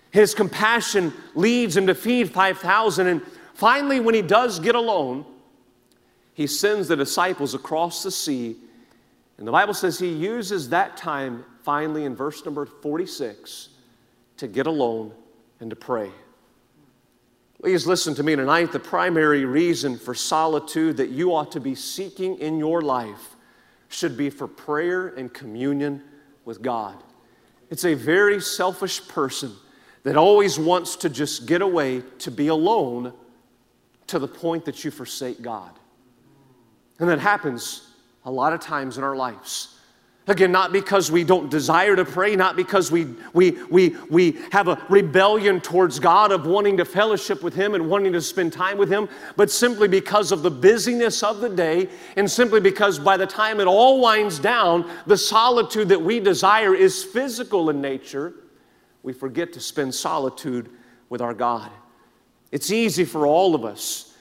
His 0.10 0.34
compassion 0.34 1.13
leads 1.36 1.77
him 1.77 1.86
to 1.86 1.93
feed 1.93 2.32
5,000. 2.32 3.05
And 3.05 3.21
finally, 3.53 3.99
when 3.99 4.15
he 4.15 4.23
does 4.23 4.60
get 4.60 4.73
alone, 4.73 5.25
he 6.34 6.47
sends 6.47 6.88
the 6.88 6.95
disciples 6.95 7.53
across 7.53 8.01
the 8.01 8.10
sea. 8.10 8.55
And 9.38 9.47
the 9.47 9.51
Bible 9.51 9.75
says 9.75 9.99
he 9.99 10.12
uses 10.12 10.69
that 10.69 10.97
time, 10.97 11.45
finally, 11.62 12.05
in 12.05 12.15
verse 12.15 12.43
number 12.43 12.65
46, 12.65 13.69
to 14.38 14.47
get 14.47 14.65
alone 14.65 15.13
and 15.60 15.69
to 15.69 15.75
pray. 15.75 16.10
Please 17.62 17.86
listen 17.86 18.15
to 18.15 18.23
me 18.23 18.36
tonight. 18.36 18.71
The 18.71 18.79
primary 18.79 19.45
reason 19.45 19.99
for 19.99 20.15
solitude 20.15 20.97
that 20.97 21.12
you 21.12 21.36
ought 21.36 21.51
to 21.51 21.60
be 21.60 21.75
seeking 21.75 22.39
in 22.39 22.58
your 22.58 22.82
life 22.82 23.36
should 23.89 24.15
be 24.15 24.30
for 24.30 24.47
prayer 24.47 25.08
and 25.08 25.34
communion 25.34 26.02
with 26.45 26.62
God. 26.62 26.95
It's 27.69 27.86
a 27.86 27.93
very 27.93 28.41
selfish 28.41 29.08
person 29.08 29.52
that 30.04 30.15
always 30.15 30.58
wants 30.58 30.95
to 30.97 31.10
just 31.10 31.45
get 31.45 31.62
away 31.62 32.02
to 32.19 32.32
be 32.32 32.47
alone 32.47 33.13
to 34.08 34.19
the 34.19 34.28
point 34.28 34.65
that 34.65 34.84
you 34.84 34.91
forsake 34.91 35.41
God. 35.41 35.78
And 36.99 37.10
that 37.10 37.19
happens 37.19 37.93
a 38.25 38.32
lot 38.32 38.54
of 38.54 38.60
times 38.60 38.97
in 38.97 39.04
our 39.04 39.15
lives. 39.15 39.79
Again, 40.30 40.52
not 40.52 40.72
because 40.72 41.12
we 41.12 41.24
don't 41.24 41.50
desire 41.50 41.96
to 41.96 42.06
pray, 42.06 42.36
not 42.36 42.56
because 42.56 42.92
we, 42.92 43.08
we, 43.34 43.58
we, 43.72 43.96
we 44.12 44.38
have 44.52 44.68
a 44.68 44.80
rebellion 44.88 45.60
towards 45.60 45.98
God 45.98 46.32
of 46.32 46.46
wanting 46.46 46.78
to 46.78 46.86
fellowship 46.86 47.42
with 47.42 47.56
Him 47.56 47.74
and 47.74 47.89
wanting 47.89 48.13
to 48.13 48.22
spend 48.22 48.54
time 48.54 48.78
with 48.78 48.92
Him, 48.92 49.10
but 49.36 49.50
simply 49.50 49.88
because 49.88 50.32
of 50.32 50.44
the 50.44 50.52
busyness 50.52 51.24
of 51.24 51.39
the 51.39 51.50
day, 51.50 51.89
and 52.15 52.30
simply 52.30 52.60
because 52.60 53.00
by 53.00 53.18
the 53.18 53.26
time 53.26 53.60
it 53.60 53.65
all 53.65 54.02
winds 54.02 54.38
down, 54.38 54.88
the 55.08 55.18
solitude 55.18 55.89
that 55.89 56.00
we 56.00 56.20
desire 56.20 56.76
is 56.76 57.04
physical 57.04 57.72
in 57.72 57.82
nature, 57.82 58.36
we 59.02 59.13
forget 59.13 59.52
to 59.54 59.60
spend 59.60 59.96
solitude 59.96 60.70
with 61.10 61.22
our 61.22 61.34
God. 61.34 61.72
It's 62.52 62.70
easy 62.70 63.04
for 63.04 63.26
all 63.26 63.56
of 63.56 63.65
us 63.65 64.13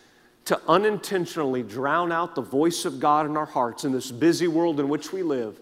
to 0.46 0.58
unintentionally 0.68 1.62
drown 1.62 2.12
out 2.12 2.34
the 2.34 2.40
voice 2.40 2.86
of 2.86 2.98
God 2.98 3.26
in 3.26 3.36
our 3.36 3.44
hearts 3.44 3.84
in 3.84 3.92
this 3.92 4.10
busy 4.10 4.48
world 4.48 4.80
in 4.80 4.88
which 4.88 5.12
we 5.12 5.22
live 5.22 5.60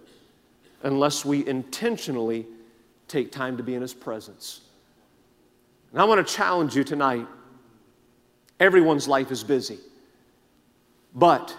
unless 0.82 1.24
we 1.24 1.46
intentionally 1.46 2.46
take 3.08 3.32
time 3.32 3.56
to 3.56 3.62
be 3.62 3.74
in 3.74 3.82
His 3.82 3.94
presence. 3.94 4.60
And 5.92 6.00
I 6.00 6.04
want 6.04 6.26
to 6.26 6.34
challenge 6.34 6.74
you 6.74 6.84
tonight. 6.84 7.26
Everyone's 8.58 9.06
life 9.06 9.30
is 9.30 9.44
busy, 9.44 9.78
but 11.14 11.54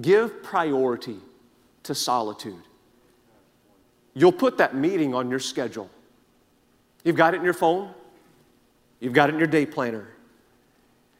give 0.00 0.42
priority 0.42 1.18
to 1.84 1.94
solitude. 1.94 2.62
You'll 4.14 4.32
put 4.32 4.58
that 4.58 4.74
meeting 4.74 5.14
on 5.14 5.30
your 5.30 5.38
schedule. 5.38 5.90
You've 7.04 7.16
got 7.16 7.34
it 7.34 7.38
in 7.38 7.44
your 7.44 7.54
phone, 7.54 7.92
you've 9.00 9.12
got 9.12 9.28
it 9.28 9.34
in 9.34 9.38
your 9.38 9.48
day 9.48 9.64
planner. 9.66 10.08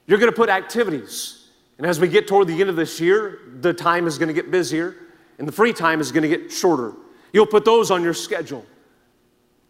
You're 0.07 0.18
going 0.18 0.33
to 0.33 0.37
put 0.37 0.49
activities. 0.49 1.49
And 1.77 1.87
as 1.87 2.01
we 2.01 2.09
get 2.09 2.27
toward 2.27 2.49
the 2.49 2.59
end 2.61 2.71
of 2.71 2.77
this 2.77 2.99
year, 2.99 3.40
the 3.61 3.75
time 3.75 4.07
is 4.07 4.18
going 4.18 4.29
to 4.29 4.35
get 4.35 4.51
busier 4.51 4.97
and 5.38 5.46
the 5.46 5.53
free 5.53 5.72
time 5.72 6.01
is 6.01 6.12
going 6.12 6.29
to 6.29 6.29
get 6.29 6.53
shorter. 6.53 6.94
You'll 7.33 7.46
put 7.46 7.64
those 7.64 7.90
on 7.90 8.03
your 8.03 8.14
schedule. 8.14 8.64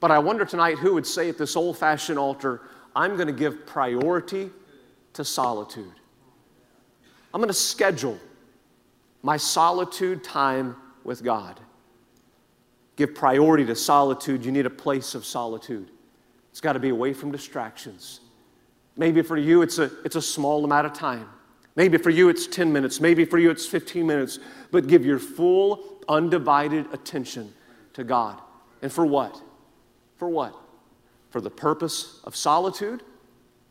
But 0.01 0.11
I 0.11 0.19
wonder 0.19 0.45
tonight 0.45 0.79
who 0.79 0.95
would 0.95 1.07
say 1.07 1.29
at 1.29 1.39
this 1.39 1.57
old 1.57 1.77
fashioned 1.77 2.19
altar, 2.19 2.63
I'm 2.95 3.17
going 3.17 3.27
to 3.27 3.33
give 3.33 3.67
priority 3.67 4.51
to 5.15 5.25
solitude. 5.25 5.93
I'm 7.35 7.41
going 7.41 7.49
to 7.49 7.55
schedule 7.55 8.19
my 9.23 9.37
solitude 9.37 10.25
time 10.25 10.77
with 11.05 11.23
God. 11.23 11.61
Give 12.97 13.15
priority 13.15 13.65
to 13.67 13.75
solitude. 13.75 14.45
You 14.45 14.53
need 14.53 14.67
a 14.67 14.71
place 14.71 15.15
of 15.15 15.25
solitude. 15.25 15.91
It's 16.51 16.61
got 16.61 16.73
to 16.73 16.81
be 16.81 16.89
away 16.89 17.13
from 17.13 17.31
distractions. 17.31 18.21
Maybe 18.97 19.23
for 19.23 19.37
you, 19.37 19.63
it's 19.63 19.79
a, 19.79 19.91
it's 20.05 20.17
a 20.17 20.23
small 20.23 20.65
amount 20.65 20.87
of 20.87 20.93
time. 20.93 21.29
Maybe 21.79 21.97
for 21.97 22.11
you 22.11 22.29
it's 22.29 22.49
10 22.49 22.73
minutes, 22.73 23.01
maybe 23.01 23.25
for 23.25 23.39
you 23.39 23.53
it's 23.53 23.65
15 23.65 24.05
minutes, 24.05 24.41
but 24.73 24.89
give 24.89 25.07
your 25.07 25.21
full, 25.21 26.03
undivided 26.09 26.93
attention 26.93 27.55
to 27.93 28.03
God. 28.03 28.41
And 28.83 28.93
for 28.93 29.07
what? 29.07 29.41
For 30.17 30.29
what? 30.29 30.57
For 31.31 31.41
the 31.41 31.51
purpose 31.51 32.19
of 32.25 32.35
solitude? 32.35 33.05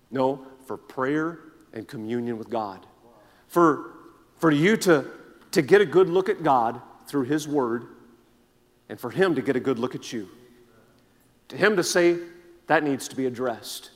No, 0.10 0.48
for 0.68 0.78
prayer 0.78 1.40
and 1.74 1.86
communion 1.86 2.38
with 2.38 2.50
God. 2.50 2.86
For, 3.50 3.92
for 4.38 4.52
you 4.52 4.78
to, 4.78 5.06
to 5.52 5.62
get 5.62 5.82
a 5.82 5.86
good 5.86 6.08
look 6.08 6.30
at 6.30 6.44
God 6.44 6.82
through 7.08 7.24
His 7.24 7.46
Word, 7.46 7.88
and 8.88 8.98
for 8.98 9.12
Him 9.12 9.36
to 9.36 9.42
get 9.42 9.58
a 9.58 9.60
good 9.60 9.80
look 9.80 9.96
at 9.96 10.14
you. 10.14 10.30
To 11.50 11.58
Him 11.58 11.76
to 11.76 11.84
say, 11.84 12.18
that 12.68 12.86
needs 12.86 13.10
to 13.10 13.18
be 13.18 13.26
addressed. 13.26 13.92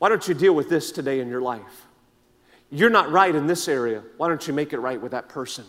Why 0.00 0.08
don't 0.08 0.26
you 0.26 0.34
deal 0.34 0.52
with 0.52 0.68
this 0.68 0.90
today 0.90 1.20
in 1.20 1.28
your 1.28 1.42
life? 1.42 1.86
You're 2.70 2.90
not 2.90 3.10
right 3.10 3.34
in 3.34 3.46
this 3.46 3.68
area. 3.68 4.02
Why 4.16 4.28
don't 4.28 4.46
you 4.46 4.54
make 4.54 4.72
it 4.72 4.78
right 4.78 5.00
with 5.00 5.12
that 5.12 5.28
person? 5.28 5.64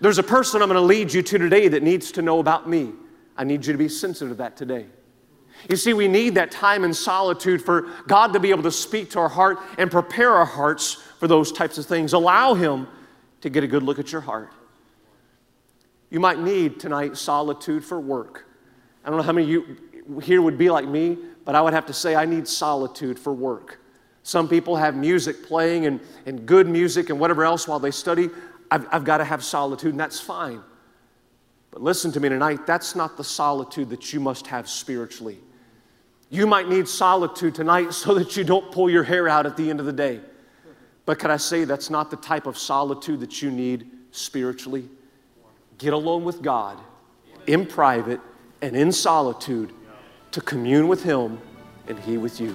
There's 0.00 0.18
a 0.18 0.22
person 0.22 0.62
I'm 0.62 0.68
going 0.68 0.80
to 0.80 0.86
lead 0.86 1.12
you 1.12 1.22
to 1.22 1.38
today 1.38 1.68
that 1.68 1.82
needs 1.82 2.12
to 2.12 2.22
know 2.22 2.38
about 2.38 2.68
me. 2.68 2.92
I 3.36 3.44
need 3.44 3.64
you 3.66 3.72
to 3.72 3.78
be 3.78 3.88
sensitive 3.88 4.28
to 4.28 4.34
that 4.36 4.56
today. 4.56 4.86
You 5.68 5.76
see, 5.76 5.92
we 5.92 6.08
need 6.08 6.34
that 6.34 6.50
time 6.50 6.84
in 6.84 6.92
solitude 6.92 7.62
for 7.62 7.88
God 8.06 8.32
to 8.32 8.40
be 8.40 8.50
able 8.50 8.64
to 8.64 8.70
speak 8.70 9.10
to 9.10 9.20
our 9.20 9.28
heart 9.28 9.58
and 9.78 9.90
prepare 9.90 10.32
our 10.32 10.44
hearts 10.44 10.94
for 11.18 11.28
those 11.28 11.52
types 11.52 11.78
of 11.78 11.86
things. 11.86 12.12
Allow 12.12 12.54
Him 12.54 12.88
to 13.40 13.50
get 13.50 13.64
a 13.64 13.66
good 13.66 13.82
look 13.82 13.98
at 13.98 14.12
your 14.12 14.20
heart. 14.20 14.50
You 16.10 16.20
might 16.20 16.38
need 16.38 16.78
tonight 16.78 17.16
solitude 17.16 17.84
for 17.84 18.00
work. 18.00 18.46
I 19.04 19.08
don't 19.08 19.16
know 19.16 19.22
how 19.22 19.32
many 19.32 19.44
of 19.44 19.50
you 19.50 20.20
here 20.20 20.42
would 20.42 20.58
be 20.58 20.68
like 20.68 20.86
me, 20.86 21.16
but 21.44 21.54
I 21.54 21.60
would 21.60 21.72
have 21.72 21.86
to 21.86 21.92
say 21.92 22.14
I 22.14 22.24
need 22.24 22.46
solitude 22.46 23.18
for 23.18 23.32
work. 23.32 23.80
Some 24.22 24.48
people 24.48 24.76
have 24.76 24.94
music 24.94 25.46
playing 25.46 25.86
and, 25.86 26.00
and 26.26 26.46
good 26.46 26.68
music 26.68 27.10
and 27.10 27.18
whatever 27.18 27.44
else 27.44 27.66
while 27.66 27.80
they 27.80 27.90
study. 27.90 28.30
I've, 28.70 28.86
I've 28.92 29.04
got 29.04 29.18
to 29.18 29.24
have 29.24 29.42
solitude, 29.42 29.90
and 29.90 30.00
that's 30.00 30.20
fine. 30.20 30.62
But 31.70 31.82
listen 31.82 32.12
to 32.12 32.20
me 32.20 32.28
tonight, 32.28 32.66
that's 32.66 32.94
not 32.94 33.16
the 33.16 33.24
solitude 33.24 33.90
that 33.90 34.12
you 34.12 34.20
must 34.20 34.46
have 34.46 34.68
spiritually. 34.68 35.38
You 36.30 36.46
might 36.46 36.68
need 36.68 36.86
solitude 36.86 37.54
tonight 37.54 37.92
so 37.94 38.14
that 38.14 38.36
you 38.36 38.44
don't 38.44 38.70
pull 38.70 38.88
your 38.88 39.02
hair 39.02 39.28
out 39.28 39.46
at 39.46 39.56
the 39.56 39.68
end 39.68 39.80
of 39.80 39.86
the 39.86 39.92
day. 39.92 40.20
But 41.04 41.18
can 41.18 41.30
I 41.30 41.36
say 41.36 41.64
that's 41.64 41.90
not 41.90 42.10
the 42.10 42.16
type 42.16 42.46
of 42.46 42.56
solitude 42.56 43.20
that 43.20 43.42
you 43.42 43.50
need 43.50 43.90
spiritually? 44.12 44.88
Get 45.78 45.92
alone 45.92 46.22
with 46.22 46.42
God 46.42 46.78
in 47.48 47.66
private 47.66 48.20
and 48.60 48.76
in 48.76 48.92
solitude 48.92 49.72
to 50.30 50.40
commune 50.40 50.86
with 50.86 51.02
Him 51.02 51.40
and 51.88 51.98
He 51.98 52.16
with 52.18 52.40
you. 52.40 52.54